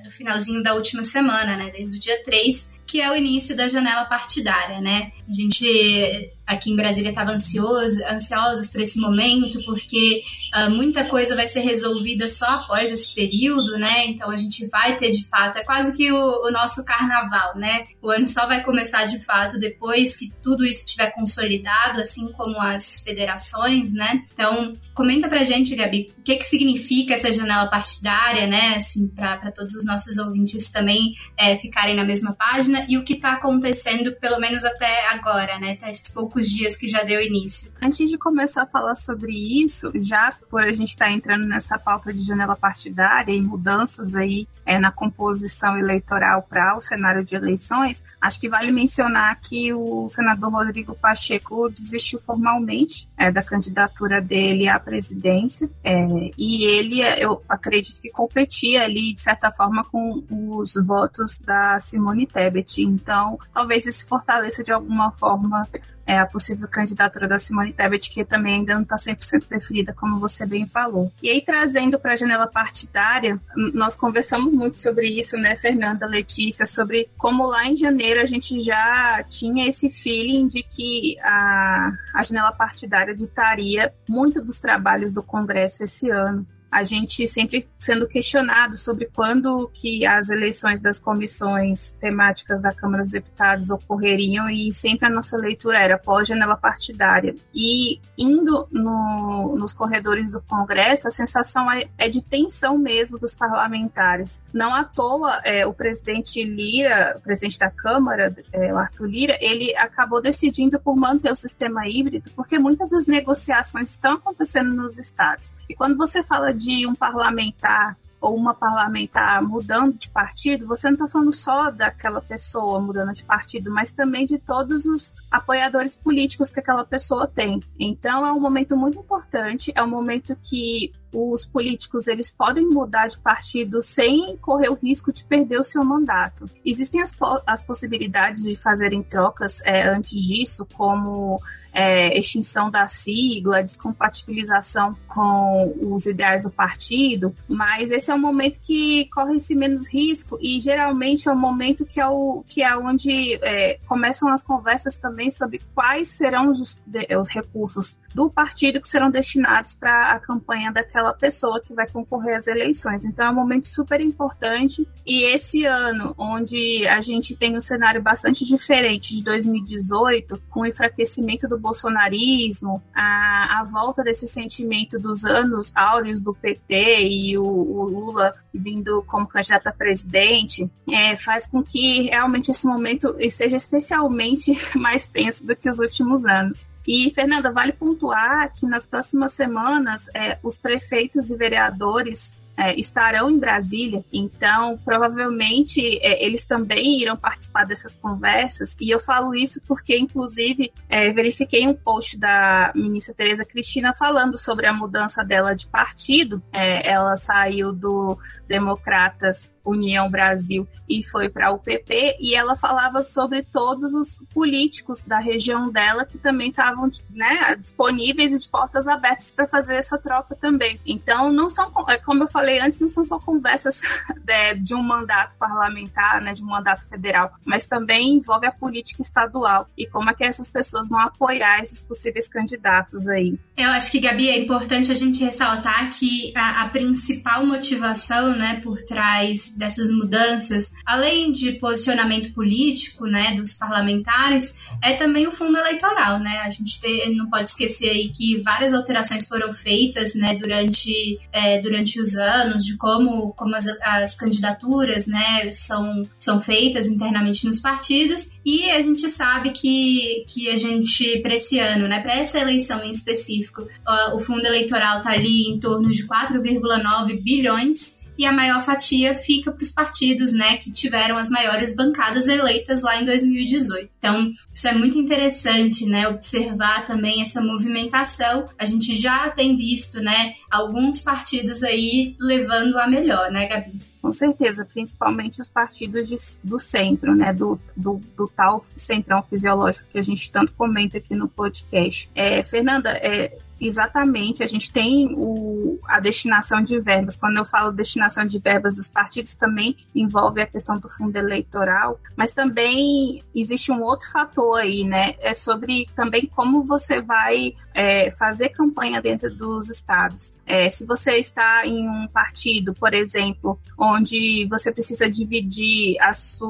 o 0.06 0.10
finalzinho 0.10 0.62
da 0.62 0.74
última 0.74 1.02
semana, 1.02 1.56
né? 1.56 1.70
Desde 1.70 1.96
o 1.96 2.00
dia 2.00 2.22
3, 2.22 2.77
que 2.88 3.02
é 3.02 3.10
o 3.12 3.14
início 3.14 3.54
da 3.54 3.68
janela 3.68 4.06
partidária, 4.06 4.80
né? 4.80 5.12
A 5.28 5.32
gente 5.34 6.32
aqui 6.46 6.70
em 6.70 6.76
Brasília 6.76 7.10
estava 7.10 7.32
ansioso, 7.32 8.02
ansiosos 8.06 8.68
por 8.68 8.80
esse 8.80 8.98
momento, 8.98 9.62
porque 9.66 10.22
uh, 10.56 10.70
muita 10.70 11.04
coisa 11.04 11.36
vai 11.36 11.46
ser 11.46 11.60
resolvida 11.60 12.26
só 12.26 12.46
após 12.46 12.90
esse 12.90 13.14
período, 13.14 13.76
né? 13.76 14.06
Então 14.06 14.30
a 14.30 14.36
gente 14.38 14.66
vai 14.68 14.96
ter 14.96 15.10
de 15.10 15.26
fato, 15.26 15.58
é 15.58 15.64
quase 15.64 15.94
que 15.94 16.10
o, 16.10 16.46
o, 16.46 16.50
nosso 16.50 16.86
carnaval, 16.86 17.54
né? 17.58 17.86
O 18.00 18.10
ano 18.10 18.26
só 18.26 18.46
vai 18.46 18.64
começar 18.64 19.04
de 19.04 19.22
fato 19.22 19.58
depois 19.58 20.16
que 20.16 20.32
tudo 20.42 20.64
isso 20.64 20.86
estiver 20.86 21.10
consolidado, 21.10 22.00
assim 22.00 22.32
como 22.32 22.58
as 22.58 23.02
federações, 23.02 23.92
né? 23.92 24.22
Então 24.32 24.74
comenta 24.94 25.28
pra 25.28 25.44
gente, 25.44 25.76
Gabi, 25.76 26.10
o 26.18 26.22
que 26.22 26.36
que 26.36 26.44
significa 26.44 27.12
essa 27.12 27.30
janela 27.30 27.68
partidária, 27.68 28.46
né? 28.46 28.76
Assim, 28.76 29.06
para 29.06 29.52
todos 29.52 29.74
os 29.74 29.84
nossos 29.84 30.16
ouvintes 30.16 30.70
também 30.70 31.12
é, 31.36 31.58
ficarem 31.58 31.94
na 31.94 32.04
mesma 32.04 32.34
página 32.34 32.77
e 32.88 32.98
o 32.98 33.04
que 33.04 33.14
está 33.14 33.32
acontecendo, 33.32 34.14
pelo 34.16 34.38
menos 34.38 34.64
até 34.64 35.08
agora, 35.08 35.58
né? 35.58 35.76
Tá 35.76 35.90
esses 35.90 36.12
poucos 36.12 36.48
dias 36.48 36.76
que 36.76 36.86
já 36.86 37.02
deu 37.02 37.20
início. 37.20 37.72
Antes 37.82 38.10
de 38.10 38.18
começar 38.18 38.62
a 38.62 38.66
falar 38.66 38.94
sobre 38.94 39.32
isso, 39.32 39.90
já 39.94 40.32
por 40.50 40.62
a 40.62 40.72
gente 40.72 40.90
estar 40.90 41.06
tá 41.06 41.12
entrando 41.12 41.46
nessa 41.46 41.78
pauta 41.78 42.12
de 42.12 42.22
janela 42.22 42.56
partidária 42.56 43.32
e 43.32 43.40
mudanças 43.40 44.14
aí 44.14 44.46
é, 44.66 44.78
na 44.78 44.90
composição 44.90 45.78
eleitoral 45.78 46.42
para 46.42 46.76
o 46.76 46.80
cenário 46.80 47.24
de 47.24 47.34
eleições, 47.34 48.04
acho 48.20 48.40
que 48.40 48.48
vale 48.48 48.70
mencionar 48.70 49.40
que 49.40 49.72
o 49.72 50.08
senador 50.08 50.52
Rodrigo 50.52 50.94
Pacheco 50.94 51.68
desistiu 51.70 52.18
formalmente 52.18 53.08
é, 53.16 53.30
da 53.30 53.42
candidatura 53.42 54.20
dele 54.20 54.68
à 54.68 54.78
presidência 54.78 55.70
é, 55.82 56.30
e 56.36 56.64
ele, 56.64 57.00
eu 57.18 57.42
acredito 57.48 58.00
que 58.00 58.10
competia 58.10 58.82
ali 58.84 59.14
de 59.14 59.20
certa 59.20 59.50
forma 59.50 59.84
com 59.84 60.24
os 60.30 60.74
votos 60.86 61.38
da 61.38 61.78
Simone 61.78 62.26
Tebet. 62.26 62.67
Então, 62.76 63.38
talvez 63.52 63.86
isso 63.86 64.06
fortaleça 64.06 64.62
de 64.62 64.72
alguma 64.72 65.10
forma 65.10 65.66
é, 66.08 66.18
a 66.18 66.26
possível 66.26 66.66
candidatura 66.66 67.28
da 67.28 67.38
Simone 67.38 67.74
Tebet, 67.74 68.08
que 68.10 68.24
também 68.24 68.54
ainda 68.54 68.74
não 68.74 68.82
está 68.82 68.96
100% 68.96 69.46
definida, 69.46 69.92
como 69.92 70.18
você 70.18 70.46
bem 70.46 70.66
falou. 70.66 71.12
E 71.22 71.28
aí, 71.28 71.42
trazendo 71.42 71.98
para 71.98 72.14
a 72.14 72.16
janela 72.16 72.46
partidária, 72.46 73.38
nós 73.74 73.94
conversamos 73.94 74.54
muito 74.54 74.78
sobre 74.78 75.06
isso, 75.06 75.36
né, 75.36 75.54
Fernanda, 75.54 76.06
Letícia, 76.06 76.64
sobre 76.64 77.10
como 77.18 77.46
lá 77.46 77.66
em 77.66 77.76
janeiro 77.76 78.22
a 78.22 78.24
gente 78.24 78.58
já 78.58 79.22
tinha 79.28 79.68
esse 79.68 79.90
feeling 79.90 80.48
de 80.48 80.62
que 80.62 81.18
a, 81.20 81.92
a 82.14 82.22
janela 82.22 82.52
partidária 82.52 83.14
ditaria 83.14 83.92
muito 84.08 84.40
dos 84.40 84.58
trabalhos 84.58 85.12
do 85.12 85.22
Congresso 85.22 85.84
esse 85.84 86.08
ano. 86.08 86.46
A 86.70 86.84
gente 86.84 87.26
sempre 87.26 87.68
sendo 87.78 88.06
questionado 88.06 88.76
sobre 88.76 89.06
quando 89.06 89.70
que 89.72 90.04
as 90.06 90.28
eleições 90.28 90.80
das 90.80 91.00
comissões 91.00 91.90
temáticas 91.98 92.60
da 92.60 92.72
Câmara 92.72 93.02
dos 93.02 93.12
Deputados 93.12 93.70
ocorreriam 93.70 94.48
e 94.48 94.72
sempre 94.72 95.06
a 95.06 95.10
nossa 95.10 95.36
leitura 95.36 95.78
era 95.78 95.98
pós-janela 95.98 96.56
partidária. 96.56 97.34
E 97.54 98.00
indo 98.16 98.66
no, 98.70 99.56
nos 99.56 99.72
corredores 99.72 100.32
do 100.32 100.42
Congresso, 100.42 101.08
a 101.08 101.10
sensação 101.10 101.70
é, 101.70 101.88
é, 101.96 102.08
de 102.08 102.22
tensão 102.22 102.76
mesmo 102.76 103.18
dos 103.18 103.34
parlamentares. 103.34 104.42
Não 104.52 104.74
à 104.74 104.84
toa, 104.84 105.40
é, 105.44 105.66
o 105.66 105.72
presidente 105.72 106.42
Lira, 106.42 107.16
o 107.18 107.22
presidente 107.22 107.58
da 107.58 107.70
Câmara, 107.70 108.34
é, 108.52 108.72
o 108.72 108.78
Arthur 108.78 109.06
Lira, 109.06 109.38
ele 109.40 109.74
acabou 109.76 110.20
decidindo 110.20 110.78
por 110.78 110.96
manter 110.96 111.32
o 111.32 111.36
sistema 111.36 111.88
híbrido, 111.88 112.30
porque 112.34 112.58
muitas 112.58 112.90
das 112.90 113.06
negociações 113.06 113.90
estão 113.90 114.14
acontecendo 114.14 114.74
nos 114.74 114.98
estados. 114.98 115.54
E 115.68 115.74
quando 115.74 115.96
você 115.96 116.22
fala 116.22 116.52
de 116.58 116.86
um 116.86 116.94
parlamentar 116.94 117.96
ou 118.20 118.36
uma 118.36 118.52
parlamentar 118.52 119.40
mudando 119.42 119.96
de 119.96 120.08
partido, 120.08 120.66
você 120.66 120.88
não 120.88 120.94
está 120.94 121.08
falando 121.08 121.32
só 121.32 121.70
daquela 121.70 122.20
pessoa 122.20 122.80
mudando 122.80 123.12
de 123.12 123.24
partido, 123.24 123.70
mas 123.70 123.92
também 123.92 124.26
de 124.26 124.38
todos 124.38 124.86
os 124.86 125.14
apoiadores 125.30 125.94
políticos 125.94 126.50
que 126.50 126.60
aquela 126.60 126.84
pessoa 126.84 127.28
tem. 127.28 127.62
Então 127.78 128.26
é 128.26 128.32
um 128.32 128.40
momento 128.40 128.76
muito 128.76 128.98
importante, 128.98 129.72
é 129.74 129.82
um 129.82 129.88
momento 129.88 130.36
que 130.42 130.92
os 131.12 131.44
políticos 131.44 132.06
eles 132.06 132.30
podem 132.30 132.66
mudar 132.66 133.06
de 133.06 133.18
partido 133.18 133.80
sem 133.80 134.36
correr 134.38 134.68
o 134.68 134.74
risco 134.74 135.12
de 135.12 135.24
perder 135.24 135.58
o 135.58 135.64
seu 135.64 135.84
mandato. 135.84 136.46
Existem 136.64 137.00
as, 137.00 137.16
as 137.46 137.62
possibilidades 137.62 138.42
de 138.42 138.56
fazerem 138.56 139.02
trocas 139.02 139.60
é, 139.64 139.88
antes 139.88 140.20
disso, 140.20 140.66
como 140.74 141.40
é, 141.78 142.18
extinção 142.18 142.70
da 142.70 142.88
sigla, 142.88 143.62
descompatibilização 143.62 144.96
com 145.06 145.72
os 145.80 146.06
ideais 146.06 146.42
do 146.42 146.50
partido, 146.50 147.32
mas 147.48 147.92
esse 147.92 148.10
é 148.10 148.14
um 148.14 148.18
momento 148.18 148.58
que 148.60 149.08
corre-se 149.14 149.54
menos 149.54 149.88
risco 149.88 150.36
e 150.40 150.60
geralmente 150.60 151.28
é 151.28 151.32
um 151.32 151.38
momento 151.38 151.86
que 151.86 152.00
é, 152.00 152.06
o, 152.08 152.42
que 152.48 152.64
é 152.64 152.76
onde 152.76 153.34
é, 153.42 153.78
começam 153.86 154.28
as 154.28 154.42
conversas 154.42 154.96
também 154.96 155.30
sobre 155.30 155.60
quais 155.72 156.08
serão 156.08 156.50
os, 156.50 156.76
os 157.16 157.28
recursos 157.28 157.96
do 158.12 158.28
partido 158.28 158.80
que 158.80 158.88
serão 158.88 159.08
destinados 159.08 159.76
para 159.76 160.12
a 160.12 160.18
campanha 160.18 160.72
daquela 160.72 160.97
pessoa 161.12 161.60
que 161.60 161.74
vai 161.74 161.86
concorrer 161.86 162.36
às 162.36 162.46
eleições. 162.46 163.04
Então 163.04 163.26
é 163.26 163.30
um 163.30 163.34
momento 163.34 163.66
super 163.66 164.00
importante 164.00 164.86
e 165.06 165.24
esse 165.24 165.64
ano, 165.64 166.14
onde 166.18 166.86
a 166.86 167.00
gente 167.00 167.36
tem 167.36 167.56
um 167.56 167.60
cenário 167.60 168.02
bastante 168.02 168.44
diferente 168.44 169.16
de 169.16 169.24
2018, 169.24 170.40
com 170.50 170.60
o 170.60 170.66
enfraquecimento 170.66 171.48
do 171.48 171.58
bolsonarismo, 171.58 172.82
a, 172.94 173.60
a 173.60 173.64
volta 173.64 174.02
desse 174.02 174.28
sentimento 174.28 174.98
dos 174.98 175.24
anos 175.24 175.72
áureos 175.74 176.20
do 176.20 176.34
PT 176.34 177.08
e 177.08 177.38
o, 177.38 177.44
o 177.44 177.84
Lula 177.84 178.34
vindo 178.52 179.02
como 179.06 179.26
candidato 179.26 179.68
a 179.68 179.72
presidente, 179.72 180.70
é, 180.90 181.16
faz 181.16 181.46
com 181.46 181.62
que 181.62 182.02
realmente 182.02 182.50
esse 182.50 182.66
momento 182.66 183.16
seja 183.30 183.56
especialmente 183.56 184.52
mais 184.76 185.06
tenso 185.06 185.46
do 185.46 185.54
que 185.54 185.68
os 185.68 185.78
últimos 185.78 186.26
anos. 186.26 186.70
E, 186.88 187.10
Fernanda, 187.10 187.52
vale 187.52 187.74
pontuar 187.74 188.50
que 188.50 188.64
nas 188.64 188.86
próximas 188.86 189.34
semanas 189.34 190.08
é, 190.14 190.38
os 190.42 190.56
prefeitos 190.56 191.30
e 191.30 191.36
vereadores 191.36 192.34
é, 192.58 192.74
estarão 192.78 193.30
em 193.30 193.38
Brasília, 193.38 194.04
então 194.12 194.76
provavelmente 194.84 195.80
é, 196.02 196.24
eles 196.24 196.44
também 196.44 197.00
irão 197.00 197.16
participar 197.16 197.64
dessas 197.64 197.96
conversas. 197.96 198.76
E 198.80 198.90
eu 198.90 198.98
falo 198.98 199.32
isso 199.32 199.60
porque, 199.66 199.96
inclusive, 199.96 200.72
é, 200.88 201.10
verifiquei 201.12 201.66
um 201.68 201.74
post 201.74 202.18
da 202.18 202.72
ministra 202.74 203.14
Tereza 203.14 203.44
Cristina 203.44 203.94
falando 203.94 204.36
sobre 204.36 204.66
a 204.66 204.72
mudança 204.72 205.24
dela 205.24 205.54
de 205.54 205.68
partido. 205.68 206.42
É, 206.52 206.90
ela 206.90 207.14
saiu 207.14 207.72
do 207.72 208.18
Democratas 208.48 209.52
União 209.64 210.10
Brasil 210.10 210.66
e 210.88 211.02
foi 211.02 211.28
para 211.28 211.50
o 211.50 211.58
PP 211.58 212.16
e 212.18 212.34
ela 212.34 212.56
falava 212.56 213.02
sobre 213.02 213.42
todos 213.42 213.94
os 213.94 214.22
políticos 214.32 215.04
da 215.04 215.18
região 215.18 215.70
dela 215.70 216.04
que 216.04 216.16
também 216.16 216.48
estavam 216.48 216.90
né, 217.10 217.54
disponíveis 217.56 218.32
e 218.32 218.38
de 218.38 218.48
portas 218.48 218.88
abertas 218.88 219.30
para 219.30 219.46
fazer 219.46 219.76
essa 219.76 219.98
troca 219.98 220.34
também. 220.34 220.78
Então, 220.86 221.30
não 221.30 221.50
são, 221.50 221.70
é, 221.88 221.98
como 221.98 222.24
eu 222.24 222.28
falei 222.28 222.47
antes, 222.58 222.80
não 222.80 222.88
são 222.88 223.04
só 223.04 223.18
conversas 223.18 223.82
de, 224.24 224.54
de 224.62 224.74
um 224.74 224.82
mandato 224.82 225.32
parlamentar, 225.38 226.20
né, 226.20 226.32
de 226.32 226.42
um 226.42 226.46
mandato 226.46 226.88
federal, 226.88 227.32
mas 227.44 227.66
também 227.66 228.14
envolve 228.14 228.46
a 228.46 228.52
política 228.52 229.02
estadual 229.02 229.68
e 229.76 229.86
como 229.86 230.10
é 230.10 230.14
que 230.14 230.24
essas 230.24 230.48
pessoas 230.50 230.88
vão 230.88 231.00
apoiar 231.00 231.60
esses 231.60 231.82
possíveis 231.82 232.28
candidatos 232.28 233.08
aí. 233.08 233.38
Eu 233.56 233.70
acho 233.70 233.90
que, 233.90 234.00
Gabi, 234.00 234.28
é 234.28 234.38
importante 234.38 234.90
a 234.90 234.94
gente 234.94 235.22
ressaltar 235.22 235.90
que 235.90 236.32
a, 236.36 236.62
a 236.62 236.68
principal 236.68 237.44
motivação 237.44 238.36
né, 238.36 238.60
por 238.62 238.80
trás 238.82 239.54
dessas 239.56 239.90
mudanças, 239.90 240.72
além 240.86 241.32
de 241.32 241.52
posicionamento 241.52 242.32
político, 242.32 243.06
né, 243.06 243.32
dos 243.32 243.54
parlamentares, 243.54 244.68
é 244.82 244.94
também 244.94 245.26
o 245.26 245.32
fundo 245.32 245.58
eleitoral, 245.58 246.18
né? 246.18 246.40
A 246.44 246.50
gente 246.50 246.80
tem, 246.80 247.14
não 247.16 247.28
pode 247.28 247.48
esquecer 247.48 247.90
aí 247.90 248.08
que 248.10 248.40
várias 248.42 248.72
alterações 248.72 249.26
foram 249.26 249.52
feitas, 249.52 250.14
né, 250.14 250.36
durante, 250.36 251.18
é, 251.32 251.60
durante 251.60 252.00
os 252.00 252.14
anos, 252.16 252.37
de 252.56 252.76
como, 252.76 253.32
como 253.32 253.54
as, 253.54 253.66
as 253.82 254.14
candidaturas, 254.16 255.06
né, 255.06 255.50
são, 255.50 256.02
são 256.18 256.40
feitas 256.40 256.88
internamente 256.88 257.46
nos 257.46 257.60
partidos, 257.60 258.30
e 258.44 258.70
a 258.70 258.80
gente 258.82 259.08
sabe 259.08 259.50
que, 259.50 260.24
que 260.28 260.48
a 260.48 260.56
gente, 260.56 261.20
para 261.20 261.34
esse 261.34 261.58
ano, 261.58 261.88
né, 261.88 262.00
para 262.00 262.14
essa 262.14 262.38
eleição 262.38 262.82
em 262.84 262.90
específico, 262.90 263.66
o 264.12 264.20
fundo 264.20 264.46
eleitoral 264.46 264.98
está 264.98 265.10
ali 265.10 265.48
em 265.48 265.58
torno 265.58 265.90
de 265.90 266.06
4,9 266.06 267.22
bilhões 267.22 267.97
e 268.18 268.26
a 268.26 268.32
maior 268.32 268.60
fatia 268.62 269.14
fica 269.14 269.52
para 269.52 269.62
os 269.62 269.70
partidos, 269.70 270.32
né, 270.32 270.56
que 270.56 270.72
tiveram 270.72 271.16
as 271.16 271.30
maiores 271.30 271.74
bancadas 271.74 272.26
eleitas 272.26 272.82
lá 272.82 273.00
em 273.00 273.04
2018. 273.04 273.88
Então, 273.96 274.30
isso 274.52 274.66
é 274.66 274.72
muito 274.72 274.98
interessante, 274.98 275.86
né, 275.86 276.08
observar 276.08 276.84
também 276.84 277.22
essa 277.22 277.40
movimentação. 277.40 278.46
A 278.58 278.66
gente 278.66 279.00
já 279.00 279.30
tem 279.30 279.56
visto, 279.56 280.00
né, 280.00 280.34
alguns 280.50 281.00
partidos 281.02 281.62
aí 281.62 282.16
levando 282.18 282.76
a 282.76 282.88
melhor, 282.88 283.30
né, 283.30 283.46
Gabi? 283.46 283.80
Com 284.00 284.12
certeza, 284.12 284.64
principalmente 284.64 285.40
os 285.40 285.48
partidos 285.48 286.08
de, 286.08 286.14
do 286.42 286.58
centro, 286.58 287.14
né, 287.14 287.32
do, 287.32 287.60
do, 287.76 288.00
do, 288.16 288.28
tal 288.28 288.60
centrão 288.60 289.22
fisiológico 289.22 289.90
que 289.90 289.98
a 289.98 290.02
gente 290.02 290.30
tanto 290.30 290.52
comenta 290.54 290.98
aqui 290.98 291.14
no 291.14 291.28
podcast. 291.28 292.08
É, 292.14 292.42
Fernanda, 292.42 292.90
é, 292.90 293.36
Exatamente, 293.60 294.42
a 294.42 294.46
gente 294.46 294.72
tem 294.72 295.12
o, 295.16 295.78
a 295.84 295.98
destinação 295.98 296.62
de 296.62 296.78
verbas. 296.78 297.16
Quando 297.16 297.38
eu 297.38 297.44
falo 297.44 297.72
destinação 297.72 298.24
de 298.24 298.38
verbas 298.38 298.76
dos 298.76 298.88
partidos, 298.88 299.34
também 299.34 299.76
envolve 299.94 300.40
a 300.40 300.46
questão 300.46 300.78
do 300.78 300.88
fundo 300.88 301.16
eleitoral, 301.16 301.98
mas 302.16 302.32
também 302.32 303.22
existe 303.34 303.72
um 303.72 303.82
outro 303.82 304.08
fator 304.10 304.60
aí, 304.60 304.84
né? 304.84 305.14
É 305.20 305.34
sobre 305.34 305.88
também 305.96 306.26
como 306.26 306.62
você 306.64 307.00
vai 307.00 307.54
é, 307.74 308.10
fazer 308.10 308.50
campanha 308.50 309.02
dentro 309.02 309.34
dos 309.34 309.68
estados. 309.68 310.34
É, 310.46 310.68
se 310.68 310.86
você 310.86 311.16
está 311.18 311.66
em 311.66 311.88
um 311.88 312.06
partido, 312.08 312.72
por 312.74 312.94
exemplo, 312.94 313.58
onde 313.76 314.46
você 314.48 314.70
precisa 314.72 315.10
dividir 315.10 315.96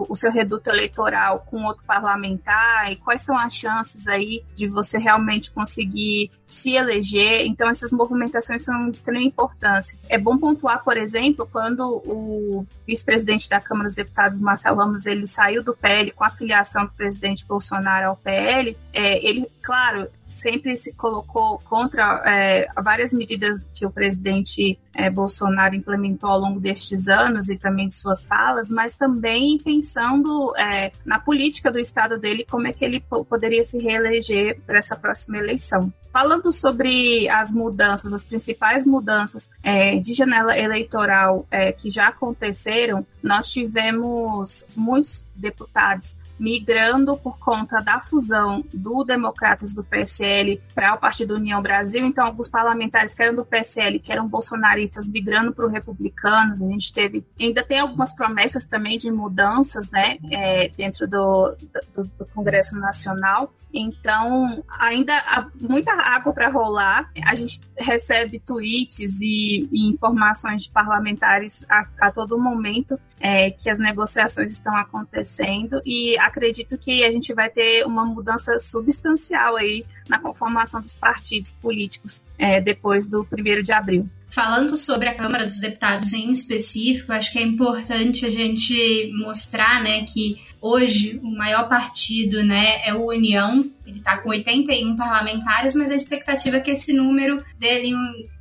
o 0.09 0.14
seu 0.14 0.31
reduto 0.31 0.71
eleitoral 0.71 1.47
com 1.51 1.64
outro 1.64 1.85
parlamentar, 1.85 2.92
e 2.92 2.97
quais 2.97 3.23
são 3.23 3.37
as 3.37 3.55
chances 3.55 4.07
aí 4.07 4.42
de 4.55 4.68
você 4.68 4.99
realmente 4.99 5.51
conseguir 5.51 6.31
se 6.47 6.77
eleger. 6.77 6.98
Então, 7.47 7.69
essas 7.69 7.93
movimentações 7.93 8.65
são 8.65 8.91
de 8.91 8.97
extrema 8.97 9.23
importância. 9.23 9.99
É 10.09 10.19
bom 10.19 10.37
pontuar, 10.39 10.83
por 10.83 10.97
exemplo, 10.97 11.49
quando 11.51 12.03
o 12.05 12.67
vice-presidente 12.87 13.49
da 13.49 13.61
Câmara 13.61 13.87
dos 13.87 13.97
Deputados, 13.97 14.39
Marcelo 14.39 14.79
Ramos, 14.79 15.07
ele 15.07 15.27
saiu 15.27 15.63
do 15.63 15.77
PL 15.77 16.11
com 16.13 16.25
a 16.25 16.31
filiação 16.31 16.85
do 16.85 16.93
presidente 16.93 17.45
Bolsonaro 17.47 18.09
ao 18.09 18.17
PL, 18.17 18.77
é, 18.93 19.27
ele, 19.27 19.47
claro, 19.63 20.09
sempre 20.29 20.77
se 20.77 20.95
colocou 20.95 21.59
contra 21.61 22.23
é, 22.27 22.69
várias 22.83 23.13
medidas 23.13 23.67
que 23.75 23.85
o 23.85 23.91
presidente 23.91 24.79
é, 24.95 25.11
Bolsonaro 25.11 25.75
implementou 25.75 26.31
ao 26.31 26.39
longo 26.39 26.61
destes 26.61 27.09
anos 27.09 27.49
e 27.49 27.57
também 27.57 27.87
de 27.87 27.95
suas 27.95 28.27
falas, 28.27 28.71
mas 28.71 28.95
também 28.95 29.59
pensando 29.59 30.55
é, 30.57 30.93
na 31.05 31.19
política 31.19 31.71
do 31.71 31.79
estado 31.79 32.19
dele, 32.19 32.47
como 32.49 32.67
é 32.67 32.73
que 32.73 32.85
ele 32.85 33.03
poderia 33.29 33.65
se 33.65 33.79
reeleger 33.79 34.61
para 34.67 34.79
essa 34.79 34.97
próxima 34.97 35.39
eleição. 35.39 35.93
Falando 36.20 36.50
sobre 36.50 37.28
as 37.28 37.52
mudanças, 37.52 38.12
as 38.12 38.26
principais 38.26 38.85
mudanças 38.85 39.48
é, 39.62 40.00
de 40.00 40.14
janela 40.14 40.59
eleitoral 40.59 41.46
é, 41.48 41.70
que 41.70 41.88
já 41.88 42.09
aconteceram, 42.09 43.07
nós 43.22 43.48
tivemos 43.52 44.66
muitos 44.74 45.24
deputados 45.37 46.16
migrando 46.38 47.16
por 47.16 47.38
conta 47.38 47.81
da 47.81 48.01
fusão 48.01 48.64
do 48.72 49.05
Democratas 49.05 49.74
do 49.74 49.83
PSL 49.83 50.61
para 50.74 50.94
o 50.94 50.98
Partido 50.98 51.35
União 51.35 51.61
Brasil. 51.61 52.05
Então, 52.07 52.27
alguns 52.27 52.48
parlamentares 52.48 53.14
que 53.14 53.22
eram 53.22 53.35
do 53.35 53.44
PSL, 53.44 53.98
que 53.98 54.12
eram 54.12 54.29
bolsonaristas, 54.29 55.09
migrando 55.09 55.53
para 55.53 55.66
os 55.66 55.72
republicanos. 55.72 56.62
A 56.62 56.66
gente 56.66 56.92
teve, 56.92 57.24
ainda 57.40 57.64
tem 57.64 57.81
algumas 57.81 58.14
promessas 58.14 58.64
também 58.64 58.98
de 58.98 59.11
mudanças, 59.11 59.90
né, 59.90 60.18
é, 60.31 60.68
dentro 60.77 61.09
do, 61.09 61.57
do, 61.94 62.05
do, 62.05 62.27
Congresso 62.27 62.77
Nacional. 62.79 63.53
Então, 63.72 64.62
ainda 64.79 65.14
há 65.14 65.46
muita 65.61 65.92
água 65.92 66.33
para 66.33 66.48
rolar. 66.48 67.11
A 67.24 67.35
gente 67.35 67.61
recebe 67.77 68.40
tweets 68.40 69.20
e, 69.20 69.68
e 69.72 69.88
informações 69.88 70.62
de 70.62 70.70
parlamentares 70.70 71.66
a, 71.68 71.87
a 72.01 72.11
todo 72.11 72.38
momento 72.38 72.98
é, 73.20 73.51
que 73.51 73.68
as 73.68 73.79
negociações 73.79 74.51
estão 74.51 74.77
acontecendo 74.77 75.81
e 75.85 76.18
acredito 76.29 76.79
que 76.79 77.05
a 77.05 77.11
gente 77.11 77.35
vai 77.35 77.51
ter 77.51 77.85
uma 77.85 78.05
mudança 78.05 78.59
substancial 78.59 79.57
aí 79.57 79.85
na 80.09 80.19
conformação 80.19 80.81
dos 80.81 80.97
partidos 80.97 81.55
políticos 81.55 82.25
é, 82.38 82.61
depois 82.61 83.07
do 83.07 83.25
primeiro 83.25 83.62
de 83.62 83.73
abril. 83.73 84.09
Falando 84.31 84.77
sobre 84.77 85.09
a 85.09 85.14
Câmara 85.14 85.47
dos 85.47 85.59
Deputados 85.59 86.12
em 86.12 86.31
específico, 86.33 87.12
acho 87.12 87.33
que 87.33 87.38
é 87.38 87.43
importante 87.43 88.27
a 88.27 88.29
gente 88.29 89.11
mostrar, 89.14 89.83
né, 89.83 90.05
que 90.05 90.37
hoje 90.61 91.19
o 91.23 91.31
maior 91.31 91.69
partido, 91.69 92.43
né, 92.45 92.87
é 92.87 92.93
o 92.95 93.07
União. 93.07 93.64
Ele 93.87 94.01
está 94.01 94.19
com 94.19 94.29
81 94.29 94.97
parlamentares, 94.97 95.75
mas 95.75 95.91
a 95.91 95.95
expectativa 95.95 96.59
é 96.59 96.61
que 96.61 96.73
esse 96.73 96.93
número 96.93 97.43
dê 97.59 97.91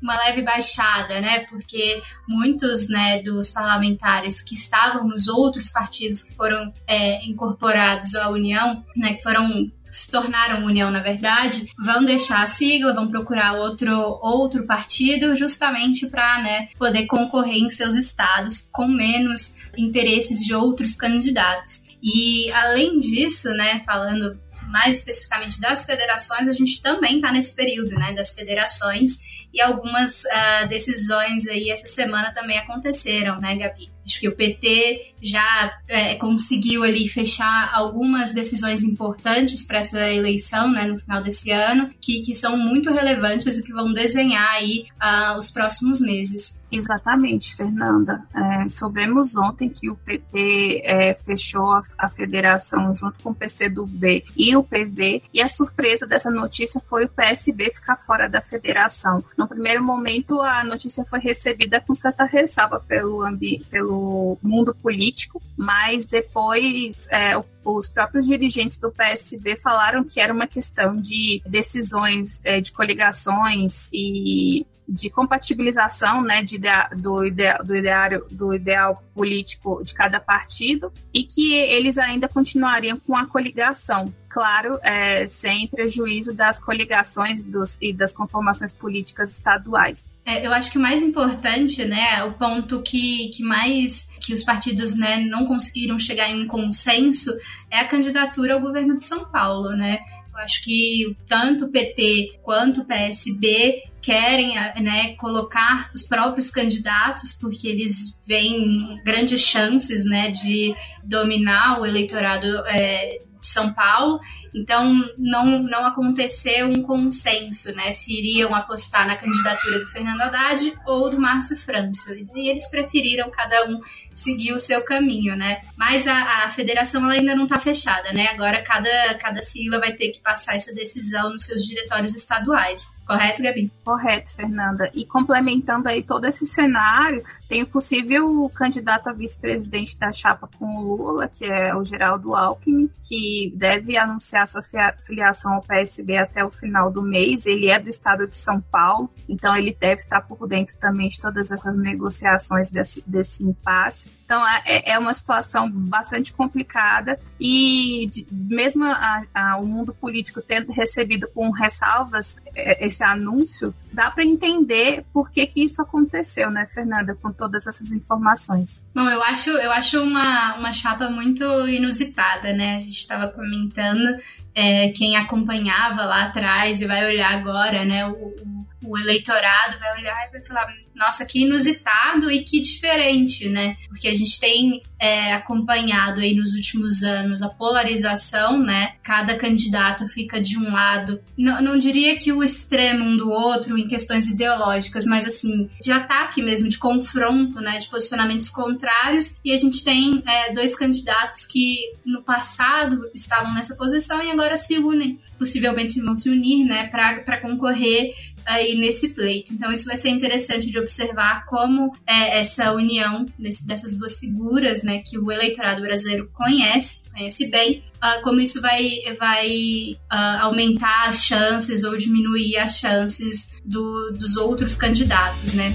uma 0.02 0.18
leve 0.26 0.42
baixada, 0.42 1.22
né, 1.22 1.46
porque 1.50 2.02
muitos, 2.28 2.90
né, 2.90 3.22
dos 3.24 3.52
parlamentares 3.52 4.42
que 4.42 4.56
estavam 4.56 5.08
nos 5.08 5.30
outros 5.30 5.72
partidos 5.72 6.22
que 6.22 6.36
foram 6.36 6.74
é, 6.86 7.26
incorporados 7.26 8.14
à 8.16 8.30
União, 8.30 8.84
né, 8.96 9.14
que 9.14 9.24
foram 9.24 9.66
se 9.92 10.12
tornaram 10.12 10.66
união, 10.66 10.92
na 10.92 11.02
verdade, 11.02 11.68
vão 11.78 12.04
deixar 12.04 12.44
a 12.44 12.48
sigla, 12.48 12.94
vão 12.94 13.08
procurar 13.08 13.54
outro, 13.54 13.92
outro 14.22 14.66
partido, 14.66 15.36
justamente 15.36 16.08
para 16.08 16.42
né, 16.42 16.70
poder 16.78 17.06
concorrer 17.06 17.58
em 17.58 17.70
seus 17.70 17.96
estados 17.96 18.70
com 18.72 18.88
menos 18.88 19.58
interesses 19.78 20.46
de 20.46 20.54
outros 20.54 20.96
candidatos. 20.96 21.88
E 22.02 22.52
além 22.52 23.00
disso, 23.00 23.50
né, 23.52 23.82
falando 23.86 24.40
mais 24.68 24.96
especificamente 24.96 25.60
das 25.60 25.86
federações, 25.86 26.48
a 26.48 26.54
gente 26.54 26.82
também 26.82 27.18
está 27.18 27.32
nesse 27.32 27.56
período, 27.56 27.96
né, 27.96 28.14
das 28.14 28.34
federações 28.34 29.20
e 29.54 29.62
algumas 29.62 30.24
uh, 30.24 30.68
decisões 30.68 31.48
aí 31.48 31.70
essa 31.70 31.88
semana 31.88 32.34
também 32.34 32.58
aconteceram, 32.58 33.40
né, 33.40 33.56
Gabi? 33.56 33.97
Acho 34.08 34.22
que 34.22 34.30
o 34.30 34.36
PT 34.36 35.16
já 35.22 35.74
é, 35.88 36.16
conseguiu 36.16 36.84
ali 36.84 37.08
fechar 37.10 37.72
algumas 37.74 38.34
decisões 38.34 38.84
importantes 38.84 39.66
para 39.66 39.80
essa 39.80 40.12
eleição, 40.12 40.72
né, 40.72 40.86
no 40.86 40.98
final 40.98 41.22
desse 41.22 41.52
ano, 41.52 41.90
que, 42.00 42.22
que 42.22 42.34
são 42.34 42.58
muito 42.58 42.90
relevantes 42.90 43.58
e 43.58 43.64
que 43.64 43.74
vão 43.74 43.94
desenhar 43.94 44.50
aí 44.54 44.86
uh, 45.02 45.38
os 45.38 45.52
próximos 45.52 46.00
meses. 46.00 46.64
Exatamente, 46.72 47.56
Fernanda. 47.56 48.24
É, 48.36 48.68
soubemos 48.68 49.36
ontem 49.36 49.70
que 49.70 49.90
o 49.90 49.96
PT 49.96 50.82
é, 50.84 51.14
fechou 51.14 51.72
a, 51.72 51.82
a, 51.98 52.10
federação 52.10 52.94
junto 52.94 53.24
com 53.24 53.30
o 53.30 53.36
PCdoB 53.36 54.26
e 54.36 54.56
o 54.56 54.64
PV, 54.64 55.24
e 55.34 55.42
a 55.42 55.48
surpresa 55.48 56.06
dessa 56.06 56.30
notícia 56.30 56.82
foi 56.82 57.06
o 57.06 57.10
PSB 57.10 57.72
ficar 57.72 57.96
fora 57.96 58.28
da 58.28 58.42
federação. 58.42 59.24
No 59.38 59.48
primeiro 59.48 59.84
momento, 59.84 60.42
a 60.42 60.64
notícia 60.64 61.06
foi 61.06 61.20
recebida 61.20 61.80
com 61.80 61.94
certa 61.94 62.26
ressalva 62.26 62.82
pelo, 62.82 63.24
pelo 63.70 63.97
mundo 64.42 64.76
político, 64.76 65.42
mas 65.56 66.06
depois 66.06 67.08
é, 67.12 67.34
os 67.64 67.88
próprios 67.88 68.26
dirigentes 68.26 68.78
do 68.78 68.92
PSB 68.92 69.56
falaram 69.56 70.04
que 70.04 70.20
era 70.20 70.34
uma 70.34 70.48
questão 70.48 70.96
de 70.96 71.42
decisões 71.46 72.42
é, 72.44 72.62
de 72.62 72.72
coligações 72.72 73.90
e 73.92 74.66
de 74.88 75.10
compatibilização 75.10 76.22
né, 76.22 76.42
de, 76.42 76.60
do, 76.96 77.26
idea, 77.26 77.60
do, 77.64 77.76
ideário, 77.76 78.26
do 78.32 78.54
ideal 78.54 79.04
político 79.14 79.84
de 79.84 79.94
cada 79.94 80.20
partido 80.20 80.92
e 81.14 81.24
que 81.24 81.54
eles 81.54 81.98
ainda 81.98 82.28
continuariam 82.28 82.98
com 83.00 83.16
a 83.16 83.26
coligação. 83.26 84.14
Claro, 84.30 84.80
é, 84.84 85.26
sem 85.26 85.68
prejuízo 85.68 86.34
das 86.34 86.60
coligações 86.60 87.44
dos, 87.44 87.78
e 87.82 87.92
das 87.92 88.14
conformações 88.14 88.74
políticas 88.74 89.32
estaduais. 89.32 90.12
É, 90.26 90.46
eu 90.46 90.54
acho 90.54 90.72
que 90.72 90.78
o 90.78 90.82
mais 90.82 91.02
importante, 91.02 91.84
né, 91.86 92.24
o 92.26 92.34
ponto 92.34 92.82
que, 92.84 93.30
que 93.30 93.42
mais 93.44 94.16
que 94.20 94.34
os 94.34 94.44
partidos 94.44 94.98
né, 94.98 95.18
não 95.22 95.46
conseguiram 95.46 95.98
chegar 95.98 96.30
em 96.30 96.44
um 96.44 96.48
consenso 96.48 97.32
é 97.72 97.80
a 97.80 97.88
candidatura 97.88 98.54
ao 98.54 98.62
governo 98.62 98.98
de 98.98 99.04
São 99.04 99.26
Paulo, 99.26 99.72
né? 99.72 100.00
Acho 100.38 100.64
que 100.64 101.16
tanto 101.28 101.66
o 101.66 101.72
PT 101.72 102.40
quanto 102.44 102.82
o 102.82 102.86
PSB 102.86 103.84
querem 104.02 104.56
né, 104.82 105.16
colocar 105.16 105.92
os 105.94 106.04
próprios 106.04 106.50
candidatos, 106.50 107.34
porque 107.34 107.68
eles 107.68 108.22
veem 108.26 109.02
grandes 109.04 109.42
chances 109.42 110.06
né, 110.06 110.32
de 110.32 110.74
dominar 111.04 111.82
o 111.82 111.86
eleitorado 111.86 112.48
é, 112.68 113.20
de 113.42 113.48
São 113.48 113.74
Paulo, 113.74 114.20
então 114.54 114.94
não, 115.18 115.60
não 115.64 115.86
aconteceu 115.86 116.68
um 116.68 116.82
consenso, 116.82 117.76
né, 117.76 117.92
se 117.92 118.12
iriam 118.12 118.54
apostar 118.54 119.08
na 119.08 119.16
candidatura 119.16 119.80
do 119.80 119.88
Fernando 119.88 120.22
Haddad 120.22 120.74
ou 120.86 121.10
do 121.10 121.20
Márcio 121.20 121.58
França, 121.58 122.16
e 122.36 122.50
eles 122.50 122.70
preferiram 122.70 123.30
cada 123.30 123.68
um 123.70 123.80
seguir 124.14 124.54
o 124.54 124.60
seu 124.60 124.84
caminho, 124.84 125.36
né, 125.36 125.62
mas 125.76 126.08
a, 126.08 126.46
a 126.46 126.52
federação 126.52 127.04
ela 127.04 127.14
ainda 127.14 127.36
não 127.36 127.44
está 127.44 127.60
fechada, 127.60 128.12
né, 128.14 128.28
agora 128.28 128.62
cada, 128.62 129.16
cada 129.16 129.42
sigla 129.42 129.80
vai 129.80 129.94
ter 129.94 130.10
que 130.10 130.20
passar 130.20 130.56
essa 130.56 130.74
decisão 130.74 131.32
nos 131.32 131.46
seus 131.46 131.64
diretórios 131.66 132.16
estaduais, 132.16 133.00
correto, 133.06 133.42
Gabi? 133.42 133.72
Correto, 133.84 134.34
Fernanda, 134.34 134.90
e 134.94 135.06
complementando 135.06 135.88
aí 135.88 136.02
todo 136.02 136.26
esse 136.26 136.48
cenário, 136.48 137.24
tem 137.48 137.64
o 137.64 137.68
possível 137.68 138.50
candidato 138.54 139.08
a 139.08 139.14
vice-presidente 139.14 139.98
da 139.98 140.12
chapa 140.12 140.50
com 140.58 140.66
o 140.66 140.96
Lula, 140.96 141.28
que 141.28 141.46
é 141.46 141.76
o 141.76 141.84
Geraldo 141.84 142.36
Alckmin, 142.36 142.90
que 143.08 143.27
deve 143.56 143.98
anunciar 143.98 144.48
sua 144.48 144.62
filiação 145.00 145.54
ao 145.54 145.62
PSB 145.62 146.18
até 146.18 146.44
o 146.44 146.50
final 146.50 146.92
do 146.92 147.02
mês. 147.02 147.46
Ele 147.46 147.68
é 147.68 147.80
do 147.80 147.90
estado 147.90 148.28
de 148.28 148.38
São 148.38 148.60
Paulo, 148.60 149.10
então 149.28 149.56
ele 149.56 149.76
deve 149.80 150.02
estar 150.02 150.22
por 150.22 150.48
dentro 150.48 150.76
também 150.78 151.08
de 151.08 151.20
todas 151.20 151.52
essas 151.52 151.78
negociações 151.78 152.72
desse, 152.72 153.04
desse 153.08 153.44
impasse. 153.44 154.10
Então 154.26 154.46
é, 154.66 154.92
é 154.92 155.00
uma 155.00 155.14
situação 155.14 155.72
bastante 155.72 156.34
complicada 156.34 157.18
e 157.40 158.10
de, 158.12 158.28
mesmo 158.32 158.84
a, 158.84 159.24
a, 159.34 159.58
o 159.58 159.66
mundo 159.66 159.94
político 159.94 160.42
tendo 160.42 160.72
recebido 160.72 161.30
com 161.34 161.50
ressalvas 161.52 162.38
é, 162.54 162.86
esse 162.86 163.04
anúncio, 163.04 163.74
dá 163.92 164.12
para 164.12 164.26
entender 164.26 165.06
por 165.14 165.32
que, 165.32 165.46
que 165.46 165.64
isso 165.64 165.82
aconteceu, 165.82 166.50
né, 166.52 166.66
Fernanda, 166.66 167.16
com 167.16 167.32
todas 167.32 167.68
essas 167.68 167.92
informações. 167.92 168.84
Bom, 168.94 169.08
eu 169.10 169.24
acho, 169.24 169.50
eu 169.52 169.72
acho 169.72 170.02
uma, 170.02 170.56
uma 170.58 170.74
chapa 170.74 171.10
muito 171.10 171.44
inusitada, 171.68 172.54
né? 172.54 172.78
A 172.78 172.82
gente 172.82 173.08
estava 173.18 173.32
comentando, 173.32 174.16
é, 174.54 174.90
quem 174.90 175.16
acompanhava 175.16 176.04
lá 176.04 176.26
atrás 176.26 176.82
e 176.82 176.88
vai 176.88 177.06
olhar 177.06 177.32
agora, 177.32 177.84
né? 177.84 178.06
O, 178.06 178.14
o, 178.14 178.68
o 178.86 178.98
eleitorado 178.98 179.78
vai 179.80 179.98
olhar 179.98 180.28
e 180.28 180.32
vai 180.32 180.46
falar 180.46 180.68
nossa, 180.98 181.26
que 181.26 181.42
inusitado 181.42 182.30
e 182.32 182.44
que 182.44 182.60
diferente, 182.60 183.48
né? 183.48 183.78
Porque 183.88 184.08
a 184.08 184.14
gente 184.14 184.40
tem 184.40 184.82
é, 185.00 185.34
acompanhado 185.34 186.20
aí 186.22 186.36
nos 186.36 186.56
últimos 186.56 187.04
anos 187.04 187.42
a 187.42 187.50
polarização, 187.50 188.58
né? 188.58 188.96
Cada 189.04 189.38
candidato 189.38 190.08
fica 190.08 190.42
de 190.42 190.58
um 190.58 190.72
lado, 190.72 191.22
não, 191.38 191.62
não 191.62 191.78
diria 191.78 192.18
que 192.18 192.32
o 192.32 192.44
extremo 192.44 193.06
um 193.06 193.16
do 193.16 193.30
outro 193.30 193.78
em 193.78 193.88
questões 193.88 194.28
ideológicas, 194.28 195.06
mas 195.06 195.26
assim, 195.26 195.70
de 195.82 195.92
ataque 195.92 196.42
mesmo, 196.42 196.68
de 196.68 196.78
confronto, 196.78 197.62
né? 197.62 197.78
De 197.78 197.88
posicionamentos 197.88 198.50
contrários. 198.50 199.38
E 199.46 199.54
a 199.54 199.58
gente 199.58 199.84
tem 199.84 200.24
é, 200.26 200.54
dois 200.54 200.76
candidatos 200.76 201.46
que 201.46 201.78
no 202.06 202.24
passado 202.24 203.02
estavam 203.14 203.54
nessa 203.54 203.76
posição 203.76 204.24
e 204.24 204.32
agora 204.32 204.58
se 204.58 204.78
unem, 204.80 205.20
possivelmente 205.38 206.02
vão 206.02 206.18
se 206.18 206.30
unir, 206.30 206.66
né? 206.66 206.88
Para 206.88 207.40
concorrer 207.40 208.14
aí 208.48 208.76
nesse 208.76 209.10
pleito. 209.10 209.54
Então 209.54 209.72
isso 209.72 209.86
vai 209.86 209.98
ser 209.98 210.10
interessante 210.10 210.72
de 210.72 210.80
observar 210.80 211.46
como 211.46 211.94
é, 212.08 212.40
essa 212.40 212.74
união 212.74 213.26
desse, 213.38 213.68
dessas 213.68 213.98
duas 213.98 214.18
figuras, 214.18 214.84
né, 214.84 215.04
que 215.06 215.20
o 215.20 215.30
eleitorado 215.30 215.82
brasileiro 215.82 216.30
conhece, 216.34 217.10
conhece 217.12 217.48
bem, 217.48 217.84
uh, 217.98 218.24
como 218.24 218.40
isso 218.40 218.62
vai, 218.62 219.00
vai 219.20 219.98
uh, 220.12 220.46
aumentar 220.46 221.10
as 221.10 221.26
chances 221.26 221.84
ou 221.84 221.98
diminuir 221.98 222.58
as 222.58 222.78
chances 222.78 223.62
do, 223.66 224.12
dos 224.12 224.38
outros 224.38 224.78
candidatos, 224.78 225.54
né? 225.54 225.74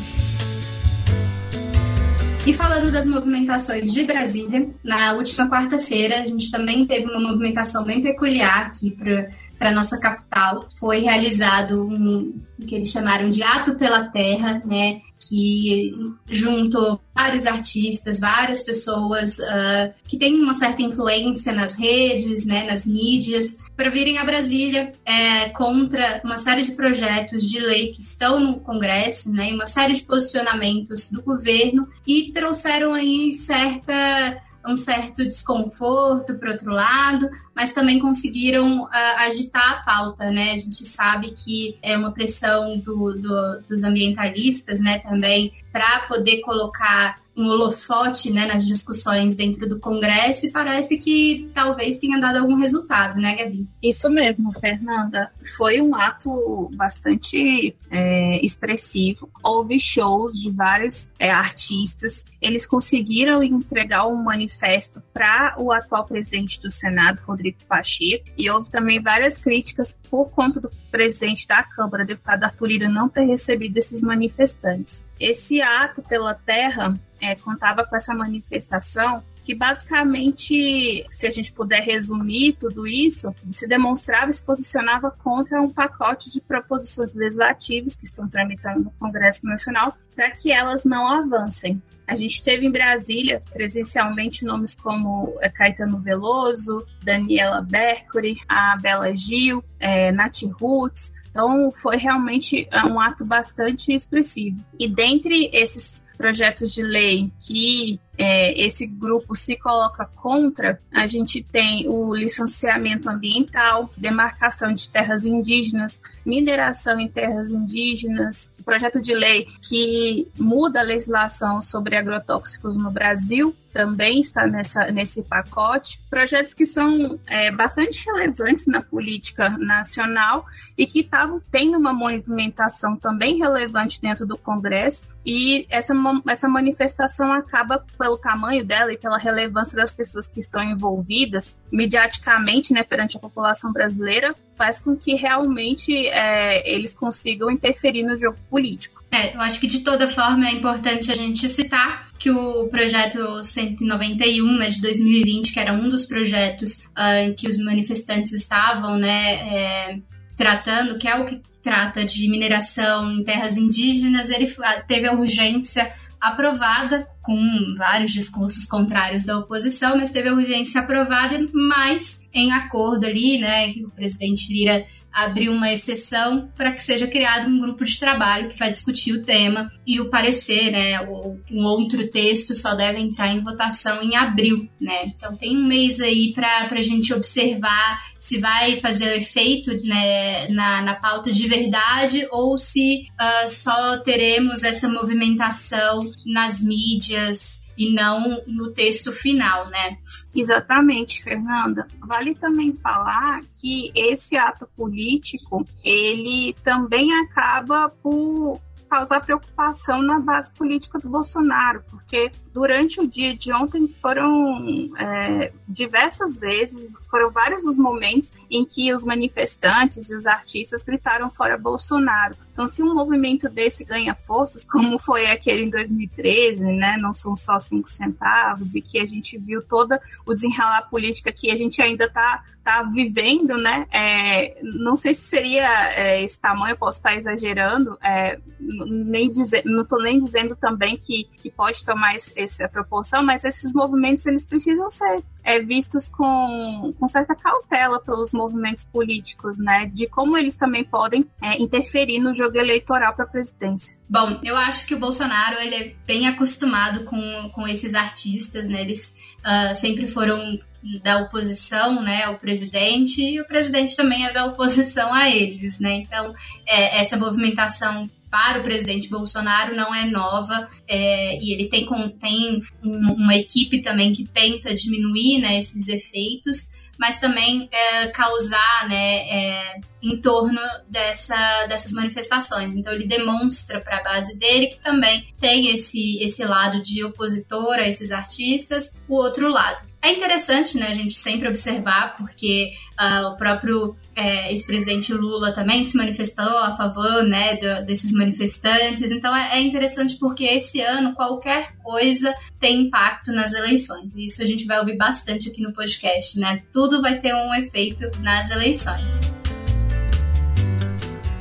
E 2.44 2.52
falando 2.52 2.90
das 2.90 3.06
movimentações 3.06 3.92
de 3.92 4.02
Brasília, 4.02 4.68
na 4.82 5.12
última 5.12 5.48
quarta-feira 5.48 6.22
a 6.22 6.26
gente 6.26 6.50
também 6.50 6.84
teve 6.84 7.06
uma 7.06 7.20
movimentação 7.20 7.84
bem 7.84 8.02
peculiar 8.02 8.66
aqui 8.66 8.90
para 8.90 9.28
para 9.62 9.70
nossa 9.70 9.96
capital. 10.00 10.66
Foi 10.76 10.98
realizado 10.98 11.86
um, 11.86 12.36
que 12.66 12.74
eles 12.74 12.90
chamaram 12.90 13.30
de 13.30 13.44
Ato 13.44 13.76
pela 13.76 14.06
Terra, 14.06 14.60
né, 14.64 15.00
que 15.24 15.94
juntou 16.30 17.00
vários 17.14 17.46
artistas, 17.46 18.20
várias 18.20 18.62
pessoas 18.62 19.38
uh, 19.38 19.92
que 20.06 20.18
têm 20.18 20.40
uma 20.40 20.54
certa 20.54 20.82
influência 20.82 21.52
nas 21.52 21.78
redes, 21.78 22.46
né, 22.46 22.64
nas 22.64 22.86
mídias, 22.86 23.58
para 23.76 23.90
virem 23.90 24.18
a 24.18 24.24
Brasília 24.24 24.92
é, 25.04 25.50
contra 25.50 26.20
uma 26.24 26.36
série 26.36 26.62
de 26.62 26.72
projetos 26.72 27.48
de 27.48 27.60
lei 27.60 27.92
que 27.92 28.00
estão 28.00 28.40
no 28.40 28.60
Congresso, 28.60 29.32
né, 29.32 29.52
uma 29.52 29.66
série 29.66 29.94
de 29.94 30.02
posicionamentos 30.02 31.10
do 31.10 31.22
governo 31.22 31.88
e 32.06 32.32
trouxeram 32.32 32.94
aí 32.94 33.32
certa 33.32 34.40
um 34.66 34.76
certo 34.76 35.24
desconforto, 35.24 36.34
por 36.34 36.48
outro 36.48 36.70
lado, 36.70 37.28
mas 37.54 37.72
também 37.72 37.98
conseguiram 37.98 38.84
uh, 38.84 38.88
agitar 39.18 39.72
a 39.72 39.82
pauta, 39.82 40.30
né? 40.30 40.52
A 40.52 40.56
gente 40.56 40.86
sabe 40.86 41.32
que 41.32 41.76
é 41.82 41.96
uma 41.96 42.12
pressão 42.12 42.78
do, 42.78 43.12
do, 43.14 43.58
dos 43.68 43.82
ambientalistas, 43.82 44.80
né, 44.80 45.00
também, 45.00 45.52
para 45.72 46.00
poder 46.00 46.40
colocar 46.40 47.16
um 47.36 47.48
holofote 47.48 48.32
né, 48.32 48.46
nas 48.46 48.66
discussões 48.66 49.36
dentro 49.36 49.68
do 49.68 49.78
Congresso 49.78 50.46
e 50.46 50.50
parece 50.50 50.98
que 50.98 51.50
talvez 51.54 51.98
tenha 51.98 52.18
dado 52.20 52.38
algum 52.38 52.56
resultado, 52.56 53.18
né, 53.18 53.34
Gabi? 53.34 53.66
Isso 53.82 54.08
mesmo, 54.10 54.52
Fernanda. 54.52 55.32
Foi 55.56 55.80
um 55.80 55.94
ato 55.94 56.70
bastante 56.74 57.74
é, 57.90 58.44
expressivo. 58.44 59.30
Houve 59.42 59.80
shows 59.80 60.38
de 60.38 60.50
vários 60.50 61.10
é, 61.18 61.30
artistas. 61.30 62.26
Eles 62.40 62.66
conseguiram 62.66 63.42
entregar 63.42 64.06
um 64.06 64.22
manifesto 64.22 65.02
para 65.14 65.54
o 65.58 65.72
atual 65.72 66.04
presidente 66.04 66.60
do 66.60 66.70
Senado, 66.70 67.20
Rodrigo 67.26 67.58
Pacheco, 67.66 68.26
e 68.36 68.50
houve 68.50 68.70
também 68.70 69.00
várias 69.00 69.38
críticas 69.38 69.98
por 70.10 70.30
conta 70.30 70.60
do 70.60 70.70
presidente 70.90 71.46
da 71.46 71.62
Câmara, 71.62 72.04
deputado 72.04 72.44
Arthur 72.44 72.66
Lira, 72.66 72.88
não 72.88 73.08
ter 73.08 73.24
recebido 73.24 73.78
esses 73.78 74.02
manifestantes. 74.02 75.06
Esse 75.18 75.62
ato 75.62 76.02
pela 76.02 76.34
terra 76.34 76.98
é, 77.22 77.36
contava 77.36 77.86
com 77.86 77.96
essa 77.96 78.14
manifestação 78.14 79.22
que 79.44 79.54
basicamente, 79.54 81.04
se 81.10 81.26
a 81.26 81.30
gente 81.30 81.52
puder 81.52 81.82
resumir 81.82 82.56
tudo 82.60 82.86
isso, 82.86 83.34
se 83.50 83.66
demonstrava 83.66 84.30
e 84.30 84.32
se 84.32 84.42
posicionava 84.42 85.10
contra 85.10 85.60
um 85.60 85.68
pacote 85.68 86.30
de 86.30 86.40
proposições 86.40 87.12
legislativas 87.12 87.96
que 87.96 88.04
estão 88.04 88.28
tramitando 88.28 88.84
no 88.84 88.90
Congresso 88.92 89.44
Nacional 89.46 89.96
para 90.14 90.30
que 90.30 90.52
elas 90.52 90.84
não 90.84 91.06
avancem. 91.06 91.82
A 92.06 92.14
gente 92.14 92.42
teve 92.42 92.66
em 92.66 92.70
Brasília, 92.70 93.42
presencialmente, 93.52 94.44
nomes 94.44 94.74
como 94.74 95.36
é, 95.40 95.48
Caetano 95.48 95.98
Veloso, 95.98 96.86
Daniela 97.02 97.66
Mercury, 97.68 98.36
a 98.48 98.76
Bela 98.76 99.14
Gil, 99.14 99.64
é, 99.80 100.12
Nath 100.12 100.42
Roots, 100.60 101.12
então, 101.32 101.72
foi 101.72 101.96
realmente 101.96 102.68
é, 102.70 102.84
um 102.84 103.00
ato 103.00 103.24
bastante 103.24 103.92
expressivo. 103.92 104.62
E 104.78 104.86
dentre 104.86 105.48
esses 105.52 106.04
projetos 106.22 106.72
de 106.72 106.82
lei 106.84 107.32
que 107.40 107.98
é, 108.16 108.64
esse 108.64 108.86
grupo 108.86 109.34
se 109.34 109.56
coloca 109.56 110.08
contra, 110.14 110.80
a 110.92 111.08
gente 111.08 111.42
tem 111.42 111.88
o 111.88 112.14
licenciamento 112.14 113.10
ambiental, 113.10 113.90
demarcação 113.96 114.72
de 114.72 114.88
terras 114.88 115.26
indígenas, 115.26 116.00
mineração 116.24 117.00
em 117.00 117.08
terras 117.08 117.50
indígenas, 117.50 118.54
projeto 118.64 119.02
de 119.02 119.12
lei 119.12 119.48
que 119.60 120.28
muda 120.38 120.78
a 120.78 120.84
legislação 120.84 121.60
sobre 121.60 121.96
agrotóxicos 121.96 122.76
no 122.76 122.92
Brasil, 122.92 123.52
também 123.72 124.20
está 124.20 124.46
nessa, 124.46 124.90
nesse 124.90 125.22
pacote. 125.24 126.00
Projetos 126.10 126.54
que 126.54 126.66
são 126.66 127.18
é, 127.26 127.50
bastante 127.50 128.04
relevantes 128.04 128.66
na 128.66 128.82
política 128.82 129.48
nacional 129.50 130.44
e 130.76 130.86
que 130.86 131.00
estavam 131.00 131.40
tendo 131.50 131.78
uma 131.78 131.92
movimentação 131.92 132.96
também 132.96 133.38
relevante 133.38 134.00
dentro 134.00 134.26
do 134.26 134.36
Congresso. 134.36 135.08
E 135.24 135.66
essa, 135.70 135.94
essa 136.28 136.48
manifestação 136.48 137.32
acaba, 137.32 137.84
pelo 137.96 138.18
tamanho 138.18 138.64
dela 138.64 138.92
e 138.92 138.98
pela 138.98 139.18
relevância 139.18 139.76
das 139.76 139.92
pessoas 139.92 140.28
que 140.28 140.40
estão 140.40 140.62
envolvidas, 140.62 141.58
mediaticamente, 141.70 142.72
né, 142.72 142.82
perante 142.82 143.16
a 143.16 143.20
população 143.20 143.72
brasileira, 143.72 144.34
faz 144.54 144.80
com 144.80 144.96
que 144.96 145.14
realmente 145.14 146.08
é, 146.08 146.68
eles 146.68 146.94
consigam 146.94 147.50
interferir 147.50 148.02
no 148.02 148.16
jogo 148.16 148.36
político. 148.50 149.01
É, 149.12 149.36
eu 149.36 149.40
acho 149.42 149.60
que 149.60 149.66
de 149.66 149.80
toda 149.80 150.08
forma 150.08 150.48
é 150.48 150.52
importante 150.52 151.10
a 151.10 151.14
gente 151.14 151.46
citar 151.46 152.08
que 152.18 152.30
o 152.30 152.66
projeto 152.68 153.42
191 153.42 154.56
né, 154.56 154.68
de 154.68 154.80
2020, 154.80 155.52
que 155.52 155.60
era 155.60 155.74
um 155.74 155.86
dos 155.86 156.06
projetos 156.06 156.86
uh, 156.96 157.34
que 157.36 157.46
os 157.46 157.58
manifestantes 157.58 158.32
estavam 158.32 158.96
né, 158.96 159.34
é, 159.34 159.98
tratando, 160.34 160.98
que 160.98 161.06
é 161.06 161.14
o 161.16 161.26
que 161.26 161.42
trata 161.62 162.06
de 162.06 162.26
mineração 162.26 163.12
em 163.12 163.22
terras 163.22 163.56
indígenas, 163.56 164.30
ele 164.30 164.50
teve 164.88 165.06
a 165.06 165.12
urgência 165.12 165.92
aprovada, 166.18 167.06
com 167.20 167.36
vários 167.76 168.12
discursos 168.12 168.64
contrários 168.64 169.24
da 169.24 169.38
oposição, 169.38 169.96
mas 169.96 170.12
teve 170.12 170.28
a 170.28 170.34
urgência 170.34 170.80
aprovada, 170.80 171.38
mas 171.52 172.28
em 172.32 172.52
acordo 172.52 173.04
ali, 173.04 173.38
né, 173.38 173.72
que 173.72 173.84
o 173.84 173.90
presidente 173.90 174.52
Lira 174.52 174.84
abrir 175.12 175.48
uma 175.48 175.72
exceção 175.72 176.48
para 176.56 176.72
que 176.72 176.82
seja 176.82 177.06
criado 177.06 177.48
um 177.48 177.60
grupo 177.60 177.84
de 177.84 177.98
trabalho 177.98 178.48
que 178.48 178.58
vai 178.58 178.70
discutir 178.70 179.12
o 179.12 179.22
tema 179.22 179.70
e 179.86 180.00
o 180.00 180.08
parecer, 180.08 180.70
né, 180.70 181.00
ou 181.02 181.38
um 181.50 181.64
outro 181.64 182.08
texto 182.08 182.54
só 182.54 182.74
deve 182.74 182.98
entrar 182.98 183.28
em 183.28 183.40
votação 183.40 184.02
em 184.02 184.16
abril, 184.16 184.68
né? 184.80 185.06
Então 185.06 185.36
tem 185.36 185.56
um 185.56 185.66
mês 185.66 186.00
aí 186.00 186.32
para 186.32 186.68
a 186.70 186.82
gente 186.82 187.12
observar 187.12 188.00
se 188.22 188.38
vai 188.38 188.76
fazer 188.76 189.16
efeito 189.16 189.72
né, 189.84 190.46
na, 190.46 190.80
na 190.80 190.94
pauta 190.94 191.28
de 191.28 191.48
verdade 191.48 192.24
ou 192.30 192.56
se 192.56 193.08
uh, 193.20 193.48
só 193.48 193.98
teremos 193.98 194.62
essa 194.62 194.88
movimentação 194.88 196.08
nas 196.24 196.62
mídias 196.62 197.64
e 197.76 197.92
não 197.92 198.40
no 198.46 198.70
texto 198.70 199.10
final, 199.10 199.68
né? 199.70 199.98
Exatamente, 200.32 201.20
Fernanda. 201.20 201.88
Vale 201.98 202.36
também 202.36 202.72
falar 202.72 203.40
que 203.60 203.90
esse 203.92 204.36
ato 204.36 204.68
político, 204.76 205.66
ele 205.82 206.54
também 206.62 207.12
acaba 207.24 207.88
por 207.88 208.60
causar 208.92 209.22
preocupação 209.22 210.02
na 210.02 210.20
base 210.20 210.52
política 210.52 210.98
do 210.98 211.08
Bolsonaro, 211.08 211.82
porque 211.88 212.30
durante 212.52 213.00
o 213.00 213.08
dia 213.08 213.34
de 213.34 213.50
ontem 213.50 213.88
foram 213.88 214.92
é, 214.98 215.50
diversas 215.66 216.36
vezes, 216.36 216.98
foram 217.08 217.30
vários 217.30 217.64
os 217.64 217.78
momentos 217.78 218.34
em 218.50 218.66
que 218.66 218.92
os 218.92 219.02
manifestantes 219.02 220.10
e 220.10 220.14
os 220.14 220.26
artistas 220.26 220.82
gritaram 220.82 221.30
fora 221.30 221.56
Bolsonaro. 221.56 222.36
Então, 222.62 222.72
se 222.72 222.80
um 222.80 222.94
movimento 222.94 223.48
desse 223.48 223.84
ganha 223.84 224.14
forças, 224.14 224.64
como 224.64 224.96
foi 224.96 225.26
aquele 225.26 225.64
em 225.64 225.70
2013, 225.70 226.64
né, 226.64 226.96
não 226.96 227.12
são 227.12 227.34
só 227.34 227.58
cinco 227.58 227.88
centavos, 227.88 228.76
e 228.76 228.80
que 228.80 229.00
a 229.00 229.04
gente 229.04 229.36
viu 229.36 229.60
toda 229.60 230.00
o 230.24 230.32
desenrolar 230.32 230.82
política 230.82 231.32
que 231.32 231.50
a 231.50 231.56
gente 231.56 231.82
ainda 231.82 232.04
está 232.04 232.44
tá 232.62 232.84
vivendo, 232.84 233.58
né, 233.58 233.88
é, 233.90 234.60
não 234.62 234.94
sei 234.94 235.12
se 235.12 235.22
seria 235.22 235.92
é, 235.92 236.22
esse 236.22 236.38
tamanho, 236.38 236.76
posso 236.76 236.98
estar 236.98 237.16
exagerando, 237.16 237.98
é, 238.00 238.38
nem 238.60 239.28
dizer, 239.28 239.64
não 239.64 239.82
estou 239.82 240.00
nem 240.00 240.16
dizendo 240.16 240.54
também 240.54 240.96
que, 240.96 241.24
que 241.42 241.50
pode 241.50 241.84
tomar 241.84 242.14
esse, 242.14 242.32
essa 242.38 242.68
proporção, 242.68 243.24
mas 243.24 243.42
esses 243.42 243.74
movimentos 243.74 244.24
eles 244.24 244.46
precisam 244.46 244.88
ser 244.88 245.24
é, 245.44 245.60
vistos 245.60 246.08
com, 246.08 246.94
com 246.98 247.06
certa 247.08 247.34
cautela 247.34 248.00
pelos 248.00 248.32
movimentos 248.32 248.84
políticos, 248.84 249.58
né? 249.58 249.90
De 249.92 250.06
como 250.06 250.36
eles 250.36 250.56
também 250.56 250.84
podem 250.84 251.26
é, 251.40 251.60
interferir 251.60 252.18
no 252.18 252.32
jogo 252.32 252.56
eleitoral 252.56 253.14
para 253.14 253.24
a 253.24 253.28
presidência. 253.28 253.98
Bom, 254.08 254.40
eu 254.42 254.56
acho 254.56 254.86
que 254.86 254.94
o 254.94 255.00
Bolsonaro 255.00 255.58
ele 255.60 255.74
é 255.74 255.94
bem 256.06 256.26
acostumado 256.28 257.04
com, 257.04 257.50
com 257.54 257.66
esses 257.66 257.94
artistas, 257.94 258.68
né? 258.68 258.82
Eles 258.82 259.18
uh, 259.40 259.74
sempre 259.74 260.06
foram 260.06 260.60
da 261.02 261.18
oposição, 261.18 262.02
né, 262.02 262.24
ao 262.24 262.38
presidente, 262.38 263.22
e 263.22 263.40
o 263.40 263.46
presidente 263.46 263.94
também 263.94 264.26
é 264.26 264.32
da 264.32 264.46
oposição 264.46 265.14
a 265.14 265.30
eles, 265.30 265.78
né? 265.78 265.94
Então, 265.94 266.34
é, 266.66 267.00
essa 267.00 267.16
movimentação 267.16 268.10
para 268.32 268.60
o 268.60 268.62
presidente 268.62 269.10
Bolsonaro 269.10 269.76
não 269.76 269.94
é 269.94 270.06
nova 270.06 270.66
é, 270.88 271.36
e 271.38 271.52
ele 271.52 271.68
tem, 271.68 271.86
tem 272.18 272.62
uma 272.82 273.36
equipe 273.36 273.82
também 273.82 274.10
que 274.10 274.24
tenta 274.24 274.74
diminuir 274.74 275.38
né, 275.38 275.58
esses 275.58 275.86
efeitos, 275.86 276.70
mas 276.98 277.20
também 277.20 277.68
é, 277.70 278.08
causar 278.08 278.88
né, 278.88 279.16
é, 279.28 279.80
em 280.02 280.18
torno 280.18 280.60
dessa, 280.88 281.66
dessas 281.66 281.92
manifestações. 281.92 282.74
Então 282.74 282.94
ele 282.94 283.06
demonstra 283.06 283.82
para 283.82 283.98
a 283.98 284.02
base 284.02 284.34
dele 284.38 284.68
que 284.68 284.80
também 284.82 285.26
tem 285.38 285.68
esse, 285.68 286.18
esse 286.22 286.42
lado 286.42 286.82
de 286.82 287.04
opositor 287.04 287.74
a 287.74 287.86
esses 287.86 288.12
artistas, 288.12 288.98
o 289.06 289.14
outro 289.14 289.46
lado. 289.50 289.91
É 290.02 290.10
interessante, 290.10 290.76
né, 290.76 290.88
a 290.88 290.94
gente 290.94 291.14
sempre 291.14 291.48
observar, 291.48 292.16
porque 292.16 292.72
uh, 293.00 293.28
o 293.28 293.36
próprio 293.36 293.94
é, 294.16 294.50
ex-presidente 294.50 295.14
Lula 295.14 295.52
também 295.52 295.84
se 295.84 295.96
manifestou 295.96 296.58
a 296.58 296.76
favor, 296.76 297.22
né, 297.22 297.56
do, 297.56 297.86
desses 297.86 298.12
manifestantes. 298.12 299.12
Então 299.12 299.34
é, 299.34 299.58
é, 299.58 299.60
interessante 299.60 300.16
porque 300.16 300.44
esse 300.44 300.80
ano 300.80 301.14
qualquer 301.14 301.76
coisa 301.76 302.34
tem 302.58 302.86
impacto 302.86 303.32
nas 303.32 303.52
eleições. 303.52 304.12
E 304.16 304.26
isso 304.26 304.42
a 304.42 304.46
gente 304.46 304.66
vai 304.66 304.80
ouvir 304.80 304.96
bastante 304.96 305.48
aqui 305.48 305.62
no 305.62 305.72
podcast, 305.72 306.38
né? 306.38 306.62
Tudo 306.72 307.00
vai 307.00 307.20
ter 307.20 307.32
um 307.32 307.54
efeito 307.54 308.10
nas 308.20 308.50
eleições. 308.50 309.41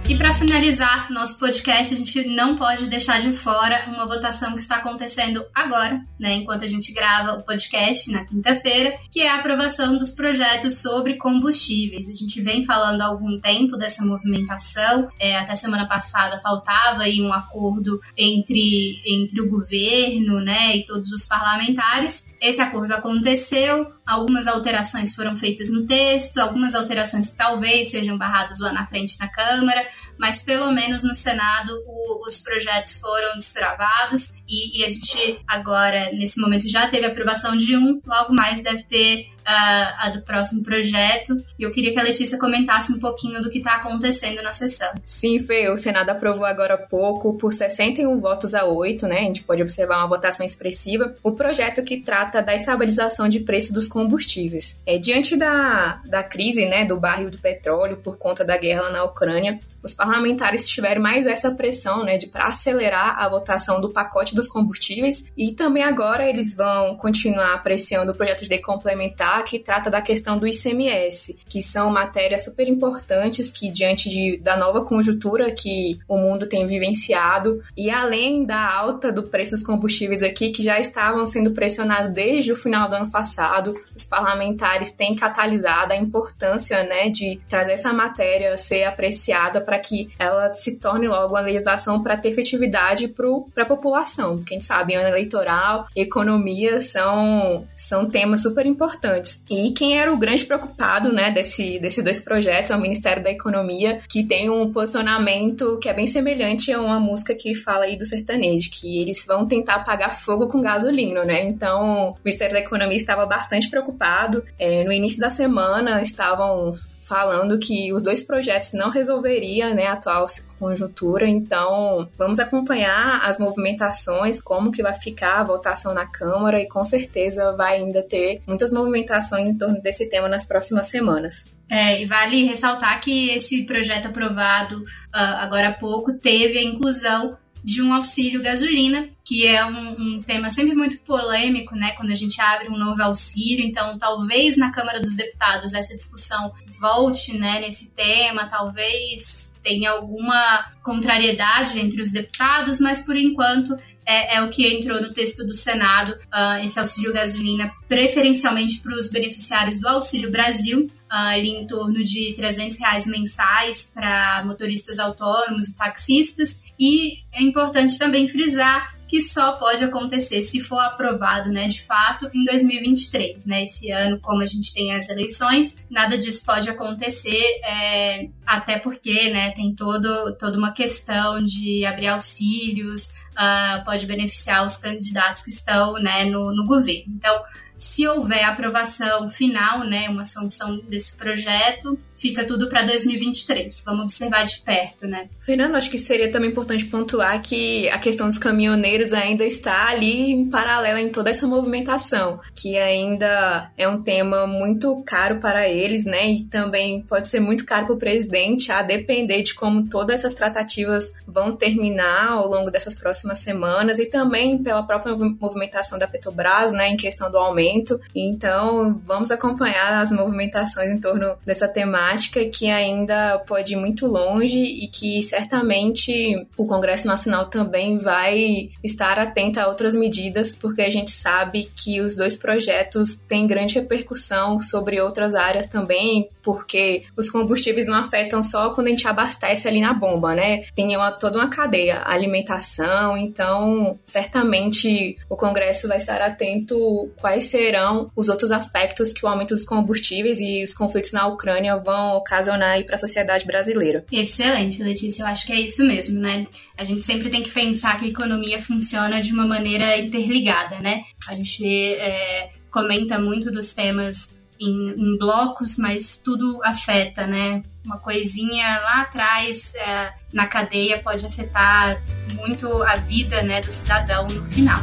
E 0.10 0.18
para 0.18 0.34
finalizar 0.34 1.10
nosso 1.10 1.40
podcast, 1.40 1.94
a 1.94 1.98
gente 1.98 2.28
não 2.28 2.58
pode 2.58 2.88
deixar 2.88 3.22
de 3.22 3.32
fora 3.32 3.86
uma 3.88 4.06
votação 4.06 4.54
que 4.54 4.60
está 4.60 4.78
acontecendo 4.78 5.46
agora, 5.56 6.02
né, 6.20 6.34
enquanto 6.34 6.64
a 6.66 6.68
gente 6.68 6.92
grava 6.92 7.40
o 7.40 7.44
podcast 7.44 8.12
na 8.12 8.26
quinta-feira, 8.26 8.98
que 9.10 9.22
é 9.22 9.30
a 9.30 9.36
aprovação 9.36 9.98
dos 9.98 10.12
projetos 10.12 10.82
sobre 10.82 11.16
combustíveis. 11.16 12.10
A 12.10 12.14
gente 12.14 12.42
vem 12.42 12.66
falando 12.66 13.02
há 13.02 13.06
algum 13.06 13.40
tempo 13.40 13.78
dessa 13.78 14.04
movimentação, 14.04 15.08
é, 15.18 15.38
até 15.38 15.56
semana 15.56 15.88
passada 15.88 16.40
faltava 16.40 17.04
aí 17.04 17.22
um 17.22 17.32
acordo 17.32 18.02
entre, 18.18 19.02
entre 19.08 19.40
o 19.40 19.50
governo, 19.50 20.42
né, 20.42 20.76
e 20.76 20.86
todos 20.86 21.14
os 21.14 21.26
parlamentares. 21.26 22.34
Esse 22.42 22.60
acordo 22.60 22.94
aconteceu, 22.94 23.88
algumas 24.06 24.48
alterações 24.48 25.14
foram 25.14 25.38
feitas 25.38 25.72
no 25.72 25.86
texto, 25.86 26.40
algumas 26.40 26.76
alterações 26.76 27.32
talvez 27.34 27.92
sejam 27.92 28.18
barradas 28.18 28.60
lá 28.60 28.74
na 28.74 28.86
frente 28.86 29.18
na 29.20 29.28
Câmara, 29.28 29.86
mas 30.22 30.44
pelo 30.44 30.72
menos 30.72 31.02
no 31.02 31.16
Senado 31.16 31.74
o, 31.88 32.28
os 32.28 32.40
projetos 32.40 33.00
foram 33.00 33.34
destravados 33.34 34.36
e, 34.48 34.80
e, 34.80 34.86
a 34.86 34.90
gente 34.90 35.40
agora, 35.48 36.12
nesse 36.12 36.40
momento, 36.40 36.70
já 36.70 36.88
teve 36.88 37.08
aprovação 37.08 37.58
de 37.58 37.76
um, 37.76 38.00
logo 38.06 38.34
mais 38.34 38.62
deve 38.62 38.84
ter 38.84 39.32
uh, 39.42 39.96
a 39.98 40.12
do 40.14 40.22
próximo 40.22 40.64
projeto. 40.64 41.42
E 41.58 41.64
eu 41.64 41.72
queria 41.72 41.92
que 41.92 42.00
a 42.00 42.04
Letícia 42.04 42.38
comentasse 42.38 42.94
um 42.94 43.00
pouquinho 43.00 43.42
do 43.42 43.50
que 43.50 43.58
está 43.60 43.76
acontecendo 43.76 44.42
na 44.44 44.54
sessão. 44.54 44.92
Sim, 45.06 45.40
Fê, 45.40 45.70
o 45.70 45.78
Senado 45.78 46.10
aprovou 46.10 46.46
agora 46.46 46.76
há 46.76 46.78
pouco, 46.78 47.38
por 47.38 47.54
61 47.54 48.18
votos 48.20 48.54
a 48.54 48.66
8, 48.66 49.08
né? 49.08 49.20
A 49.20 49.24
gente 49.24 49.44
pode 49.44 49.62
observar 49.62 49.98
uma 49.98 50.08
votação 50.08 50.46
expressiva, 50.46 51.16
o 51.24 51.32
projeto 51.32 51.84
que 51.84 52.02
trata 52.02 52.42
da 52.42 52.56
estabilização 52.56 53.28
de 53.28 53.40
preço 53.40 53.74
dos 53.74 53.88
combustíveis. 53.88 54.80
É, 54.86 54.98
diante 54.98 55.36
da, 55.36 56.02
da 56.06 56.24
crise 56.24 56.66
né, 56.66 56.86
do 56.86 57.00
barril 57.00 57.30
do 57.30 57.38
petróleo 57.38 57.98
por 57.98 58.18
conta 58.18 58.44
da 58.46 58.58
guerra 58.58 58.90
na 58.90 59.04
Ucrânia, 59.04 59.60
os 59.84 59.94
parlamentares 59.94 60.68
tiveram 60.68 61.02
mais 61.02 61.26
essa 61.26 61.52
pressão, 61.52 62.04
né, 62.04 62.18
de 62.18 62.28
para 62.28 62.48
acelerar 62.48 63.20
a 63.20 63.28
votação 63.28 63.82
do 63.82 63.90
pacote 63.90 64.36
dos 64.36 64.48
combustíveis. 64.48 65.26
E 65.36 65.54
também 65.54 65.84
agora 65.84 66.28
eles 66.28 66.56
vão 66.56 66.96
continuar 66.96 67.54
apreciando 67.54 68.12
o 68.12 68.16
projeto 68.16 68.44
de 68.44 68.58
complementar 68.60 69.44
que 69.44 69.60
trata 69.60 69.90
da 69.90 70.02
questão 70.02 70.38
do 70.38 70.48
ICMS, 70.48 71.40
que 71.48 71.62
são 71.62 71.90
matérias 71.90 72.46
super 72.46 72.68
importantes 72.68 73.52
que 73.52 73.70
diante 73.70 74.10
de, 74.10 74.38
da 74.38 74.58
nova 74.58 74.84
conjuntura 74.84 75.52
que 75.52 76.00
o 76.08 76.18
mundo 76.18 76.48
tem 76.48 76.66
vivenciado 76.66 77.62
e 77.76 77.90
além 77.90 78.46
da 78.46 78.72
alta 78.74 79.12
do 79.12 79.24
preço 79.24 79.52
dos 79.52 79.64
combustíveis 79.64 80.24
aqui 80.24 80.50
que 80.52 80.64
já 80.64 80.80
estavam 80.80 81.26
sendo 81.26 81.52
pressionados 81.52 82.14
desde 82.14 82.52
o 82.52 82.56
final 82.56 82.90
do 82.90 82.96
ano 82.96 83.12
passado, 83.12 83.74
os 83.96 84.06
parlamentares 84.06 84.92
têm 84.92 85.16
catalisado 85.16 85.94
a 85.94 85.96
importância, 85.96 86.84
né, 86.84 87.10
de 87.10 87.40
trazer 87.48 87.74
essa 87.74 87.94
matéria 87.94 88.58
ser 88.58 88.84
apreciada 88.84 89.62
para 89.72 89.80
que 89.80 90.10
ela 90.20 90.54
se 90.54 90.76
torne 90.76 91.08
logo 91.08 91.34
uma 91.34 91.40
legislação 91.40 92.04
para 92.04 92.18
ter 92.18 92.32
efetividade 92.32 93.08
para 93.08 93.64
a 93.64 93.66
população. 93.66 94.44
Quem 94.44 94.60
sabe, 94.60 94.96
ano 94.96 95.08
eleitoral, 95.08 95.88
economia 95.96 96.82
são, 96.82 97.66
são 97.74 98.06
temas 98.06 98.42
super 98.42 98.66
importantes. 98.66 99.46
E 99.50 99.72
quem 99.72 99.98
era 99.98 100.12
o 100.12 100.18
grande 100.18 100.44
preocupado 100.44 101.14
né, 101.14 101.32
desse, 101.32 101.80
desses 101.80 102.04
dois 102.04 102.20
projetos 102.20 102.70
é 102.70 102.76
o 102.76 102.82
Ministério 102.82 103.24
da 103.24 103.32
Economia, 103.32 104.02
que 104.10 104.26
tem 104.26 104.50
um 104.50 104.74
posicionamento 104.74 105.80
que 105.80 105.88
é 105.88 105.94
bem 105.94 106.06
semelhante 106.06 106.74
a 106.74 106.82
uma 106.82 107.00
música 107.00 107.34
que 107.34 107.56
fala 107.56 107.86
aí 107.86 107.96
do 107.96 108.06
sertanejo, 108.06 108.72
que 108.74 109.02
eles 109.02 109.26
vão 109.26 109.48
tentar 109.48 109.76
apagar 109.76 110.20
fogo 110.20 110.50
com 110.50 110.62
gasolina, 110.62 111.22
né? 111.22 111.44
Então, 111.44 112.10
o 112.10 112.18
Ministério 112.26 112.56
da 112.56 112.60
Economia 112.60 112.98
estava 112.98 113.26
bastante 113.26 113.70
preocupado. 113.70 114.44
É, 114.60 114.84
no 114.84 114.92
início 114.92 115.22
da 115.22 115.30
semana, 115.30 116.02
estavam 116.02 116.74
falando 117.12 117.60
que 117.60 117.92
os 117.92 118.02
dois 118.02 118.24
projetos 118.24 118.72
não 118.72 118.90
resolveriam 118.90 119.74
né, 119.74 119.88
a 119.88 119.94
atual 119.94 120.26
conjuntura, 120.58 121.28
então 121.28 122.08
vamos 122.18 122.40
acompanhar 122.40 123.20
as 123.26 123.38
movimentações, 123.38 124.42
como 124.42 124.72
que 124.72 124.82
vai 124.82 124.94
ficar 124.94 125.42
a 125.42 125.44
votação 125.44 125.94
na 125.94 126.06
Câmara 126.06 126.62
e 126.62 126.70
com 126.70 126.86
certeza 126.86 127.52
vai 127.52 127.80
ainda 127.80 128.02
ter 128.02 128.42
muitas 128.48 128.72
movimentações 128.72 129.46
em 129.46 129.58
torno 129.58 129.82
desse 129.82 130.10
tema 130.10 130.30
nas 130.30 130.46
próximas 130.46 130.88
semanas. 130.88 131.54
É, 131.70 132.02
e 132.02 132.06
vale 132.06 132.46
ressaltar 132.46 133.02
que 133.02 133.30
esse 133.32 133.66
projeto 133.66 134.08
aprovado 134.08 134.78
uh, 134.78 134.86
agora 135.14 135.68
há 135.68 135.74
pouco 135.74 136.14
teve 136.14 136.60
a 136.60 136.64
inclusão 136.64 137.38
de 137.64 137.82
um 137.82 137.94
auxílio 137.94 138.42
gasolina, 138.42 139.08
que 139.24 139.46
é 139.46 139.64
um, 139.66 139.92
um, 140.18 140.24
tema 140.24 140.50
sempre 140.50 140.76
muito 140.76 141.00
polêmico, 141.02 141.76
né, 141.76 141.92
quando 141.92 142.12
a 142.12 142.16
gente 142.16 142.42
abre 142.42 142.70
um 142.70 142.78
novo 142.78 143.02
auxílio. 143.04 143.66
Então, 143.66 143.98
talvez 143.98 144.58
na 144.58 144.72
Câmara 144.72 145.00
dos 145.00 145.16
Deputados 145.16 145.74
essa 145.74 145.96
discussão 145.96 146.52
volte, 146.80 147.38
né, 147.38 147.60
nesse 147.60 147.92
tema, 147.92 148.50
talvez 148.50 149.56
tenha 149.62 149.92
alguma 149.92 150.66
contrariedade 150.84 151.80
entre 151.80 152.02
os 152.02 152.12
deputados, 152.12 152.80
mas 152.80 153.06
por 153.06 153.16
enquanto 153.16 153.78
é, 154.06 154.38
é, 154.38 154.42
o 154.42 154.50
que 154.50 154.68
entrou 154.68 155.02
no 155.02 155.14
texto 155.14 155.46
do 155.46 155.54
Senado, 155.54 156.14
uh, 156.14 156.64
esse 156.64 156.80
auxílio 156.80 157.14
gasolina, 157.14 157.72
preferencialmente 157.88 158.80
para 158.80 158.96
os 158.96 159.10
beneficiários 159.10 159.80
do 159.80 159.88
Auxílio 159.88 160.32
Brasil, 160.32 160.82
uh, 160.82 160.90
ali 161.10 161.50
em 161.50 161.68
torno 161.68 162.04
de 162.04 162.34
300 162.34 162.80
reais 162.80 163.06
mensais 163.06 163.92
para 163.94 164.44
motoristas 164.46 165.00
autônomos 165.00 165.70
e 165.70 165.78
taxistas. 165.78 166.64
E 166.80 167.20
é 167.32 167.42
importante 167.42 167.98
também 167.98 168.28
frisar 168.28 168.94
que 169.12 169.20
só 169.20 169.52
pode 169.52 169.84
acontecer 169.84 170.42
se 170.42 170.62
for 170.62 170.80
aprovado, 170.80 171.52
né, 171.52 171.68
de 171.68 171.82
fato, 171.82 172.32
em 172.34 172.46
2023, 172.46 173.46
né? 173.46 173.66
Esse 173.66 173.92
ano, 173.92 174.18
como 174.22 174.42
a 174.42 174.46
gente 174.46 174.74
tem 174.74 174.94
as 174.94 175.10
eleições, 175.10 175.86
nada 175.90 176.18
disso 176.18 176.46
pode 176.46 176.70
acontecer, 176.70 177.44
é, 177.62 178.30
até 178.46 178.80
porque, 178.80 179.30
né, 179.30 179.52
tem 179.52 179.76
todo, 179.76 180.34
toda 180.38 180.58
uma 180.58 180.72
questão 180.72 181.44
de 181.44 181.86
abrir 181.86 182.08
auxílios, 182.08 183.10
uh, 183.32 183.84
pode 183.84 184.06
beneficiar 184.06 184.66
os 184.66 184.78
candidatos 184.78 185.44
que 185.44 185.50
estão, 185.50 185.96
né, 185.96 186.24
no, 186.24 186.56
no 186.56 186.66
governo. 186.66 187.14
Então, 187.14 187.44
se 187.78 188.08
houver 188.08 188.46
aprovação 188.46 189.28
final, 189.30 189.84
né, 189.84 190.08
uma 190.08 190.24
sanção 190.24 190.80
desse 190.88 191.18
projeto, 191.18 192.00
fica 192.22 192.46
tudo 192.46 192.70
para 192.70 192.84
2023. 192.84 193.84
Vamos 193.86 194.04
observar 194.04 194.46
de 194.46 194.62
perto, 194.62 195.08
né? 195.08 195.28
Fernando, 195.40 195.76
acho 195.76 195.90
que 195.90 195.98
seria 195.98 196.32
também 196.32 196.52
importante 196.52 196.86
pontuar 196.86 197.42
que 197.42 197.90
a 197.90 197.98
questão 197.98 198.28
dos 198.28 198.38
caminhoneiros 198.38 199.12
ainda 199.12 199.44
está 199.44 199.88
ali 199.88 200.32
em 200.32 200.50
paralelo 200.50 201.00
em 201.00 201.10
toda 201.10 201.32
essa 201.32 201.48
movimentação, 201.48 202.40
que 202.54 202.78
ainda 202.78 203.72
é 203.76 203.88
um 203.88 204.04
tema 204.04 204.46
muito 204.46 205.02
caro 205.04 205.40
para 205.40 205.68
eles, 205.68 206.06
né? 206.06 206.32
E 206.32 206.44
também 206.44 207.02
pode 207.02 207.28
ser 207.28 207.40
muito 207.40 207.66
caro 207.66 207.88
para 207.88 207.96
o 207.96 208.00
presidente, 208.00 208.72
a 208.72 208.84
depender 208.84 209.42
de 209.42 209.56
como 209.56 209.90
todas 209.90 210.20
essas 210.20 210.36
tratativas 210.36 211.14
vão 211.26 211.56
terminar 211.56 212.34
ao 212.34 212.48
longo 212.48 212.70
dessas 212.70 212.94
próximas 212.94 213.40
semanas 213.40 213.98
e 213.98 214.06
também 214.06 214.62
pela 214.62 214.84
própria 214.84 215.16
movimentação 215.16 215.98
da 215.98 216.08
Petrobras, 216.08 216.72
né, 216.72 216.90
em 216.90 216.98
questão 216.98 217.32
do 217.32 217.38
aumento. 217.38 218.00
Então, 218.14 219.02
vamos 219.04 219.32
acompanhar 219.32 220.02
as 220.02 220.12
movimentações 220.12 220.92
em 220.92 221.00
torno 221.00 221.36
dessa 221.46 221.68
temática 221.68 222.11
temática 222.12 222.46
que 222.46 222.70
ainda 222.70 223.40
pode 223.48 223.74
ir 223.74 223.78
muito 223.78 224.06
longe 224.06 224.60
e 224.60 224.88
que 224.88 225.24
certamente 225.24 226.46
o 226.58 226.66
Congresso 226.66 227.08
Nacional 227.08 227.46
também 227.46 227.98
vai 227.98 228.70
estar 228.84 229.18
atento 229.18 229.60
a 229.60 229.68
outras 229.68 229.96
medidas, 229.96 230.52
porque 230.52 230.82
a 230.82 230.90
gente 230.90 231.12
sabe 231.12 231.70
que 231.76 232.02
os 232.02 232.16
dois 232.18 232.36
projetos 232.36 233.16
têm 233.16 233.48
grande 233.48 233.76
repercussão 233.76 234.60
sobre 234.60 235.00
outras 235.00 235.34
áreas 235.34 235.68
também, 235.68 236.28
porque 236.44 237.04
os 237.16 237.30
combustíveis 237.30 237.88
não 237.88 237.96
afetam 237.96 238.44
só 238.44 238.72
quando 238.72 238.88
a 238.88 238.90
gente 238.90 239.08
abastece 239.08 239.68
ali 239.68 239.80
na 239.80 239.94
bomba, 239.94 240.36
né? 240.36 240.66
Tem 240.76 240.96
uma, 240.96 241.12
toda 241.12 241.38
uma 241.38 241.50
cadeia, 241.50 242.02
alimentação, 242.06 243.18
então 243.18 243.98
certamente 244.06 245.18
o 245.30 245.38
Congresso 245.38 245.88
vai 245.88 245.98
estar 245.98 246.22
atento 246.22 247.10
quais 247.20 247.46
serão 247.46 248.12
os 248.16 248.28
outros 248.28 248.52
aspectos 248.52 249.14
que 249.14 249.26
o 249.26 249.30
aumento 249.30 249.54
dos 249.54 249.66
combustíveis 249.66 250.40
e 250.40 250.64
os 250.64 250.74
conflitos 250.74 251.14
na 251.14 251.28
Ucrânia 251.28 251.78
vão 251.78 252.01
vão 252.02 252.18
ocasionar 252.18 252.84
para 252.84 252.96
a 252.96 252.98
sociedade 252.98 253.46
brasileira. 253.46 254.04
Excelente, 254.12 254.82
Letícia. 254.82 255.24
Eu 255.24 255.28
acho 255.28 255.46
que 255.46 255.54
é 255.54 255.60
isso 255.60 255.86
mesmo, 255.86 256.20
né? 256.20 256.48
A 256.78 256.84
gente 256.84 257.06
sempre 257.06 257.30
tem 257.30 257.44
que 257.44 257.52
pensar 257.52 258.00
que 258.00 258.06
a 258.06 258.10
economia 258.10 258.62
funciona 258.62 259.22
de 259.22 259.32
uma 259.32 259.46
maneira 259.46 259.98
interligada, 259.98 260.80
né? 260.80 261.04
A 261.28 261.36
gente 261.36 261.64
é, 261.66 262.50
comenta 262.72 263.20
muito 263.20 263.52
dos 263.52 263.74
temas 263.74 264.40
em, 264.60 264.94
em, 264.98 265.18
blocos, 265.18 265.78
mas 265.78 266.22
tudo 266.24 266.60
afeta, 266.64 267.26
né? 267.28 267.62
Uma 267.86 267.98
coisinha 267.98 268.80
lá 268.82 269.02
atrás 269.02 269.74
é, 269.76 270.14
na 270.32 270.48
cadeia 270.48 271.00
pode 271.00 271.26
afetar 271.26 272.02
muito 272.36 272.68
a 272.84 272.96
vida 272.96 273.42
né, 273.42 273.60
do 273.60 273.72
cidadão 273.72 274.28
no 274.28 274.46
final. 274.46 274.82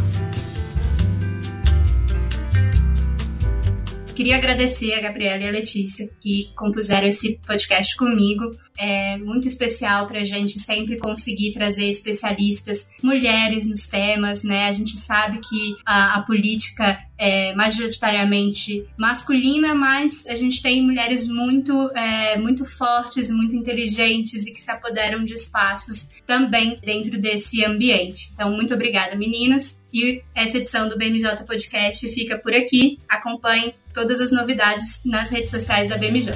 Queria 4.18 4.34
agradecer 4.34 4.94
a 4.94 5.00
Gabriela 5.00 5.44
e 5.44 5.48
a 5.48 5.52
Letícia 5.52 6.10
que 6.20 6.50
compuseram 6.56 7.06
esse 7.06 7.38
podcast 7.46 7.96
comigo. 7.96 8.50
É 8.76 9.16
muito 9.16 9.46
especial 9.46 10.08
para 10.08 10.22
a 10.22 10.24
gente 10.24 10.58
sempre 10.58 10.98
conseguir 10.98 11.52
trazer 11.52 11.88
especialistas, 11.88 12.90
mulheres 13.00 13.64
nos 13.68 13.86
temas, 13.86 14.42
né? 14.42 14.64
A 14.64 14.72
gente 14.72 14.96
sabe 14.96 15.38
que 15.38 15.76
a, 15.86 16.18
a 16.18 16.22
política 16.22 16.98
é, 17.16 17.54
majoritariamente 17.54 18.84
masculina, 18.96 19.72
mas 19.72 20.26
a 20.26 20.34
gente 20.34 20.60
tem 20.60 20.82
mulheres 20.82 21.28
muito, 21.28 21.72
é, 21.90 22.36
muito 22.38 22.64
fortes, 22.64 23.30
muito 23.30 23.54
inteligentes 23.54 24.46
e 24.46 24.52
que 24.52 24.60
se 24.60 24.70
apoderam 24.70 25.24
de 25.24 25.34
espaços 25.34 26.10
também 26.26 26.78
dentro 26.82 27.20
desse 27.20 27.64
ambiente. 27.64 28.30
Então, 28.34 28.50
muito 28.50 28.74
obrigada, 28.74 29.14
meninas. 29.16 29.84
E 29.92 30.22
essa 30.34 30.58
edição 30.58 30.88
do 30.88 30.98
BMJ 30.98 31.44
Podcast 31.46 32.08
fica 32.12 32.36
por 32.38 32.54
aqui. 32.54 32.98
Acompanhe 33.08 33.74
todas 33.92 34.20
as 34.20 34.32
novidades 34.32 35.02
nas 35.04 35.30
redes 35.30 35.50
sociais 35.50 35.88
da 35.88 35.96
BMJ. 35.96 36.32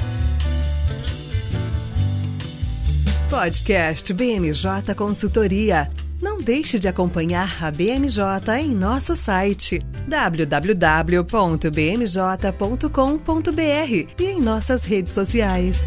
Podcast 3.30 4.12
BMJ 4.12 4.94
Consultoria. 4.94 5.90
Não 6.20 6.40
deixe 6.40 6.78
de 6.78 6.86
acompanhar 6.86 7.64
a 7.64 7.70
BMJ 7.70 8.22
em 8.60 8.68
nosso 8.68 9.16
site 9.16 9.80
www.bmj.com.br 10.06 10.62
e 14.20 14.24
em 14.24 14.40
nossas 14.40 14.84
redes 14.84 15.12
sociais. 15.12 15.86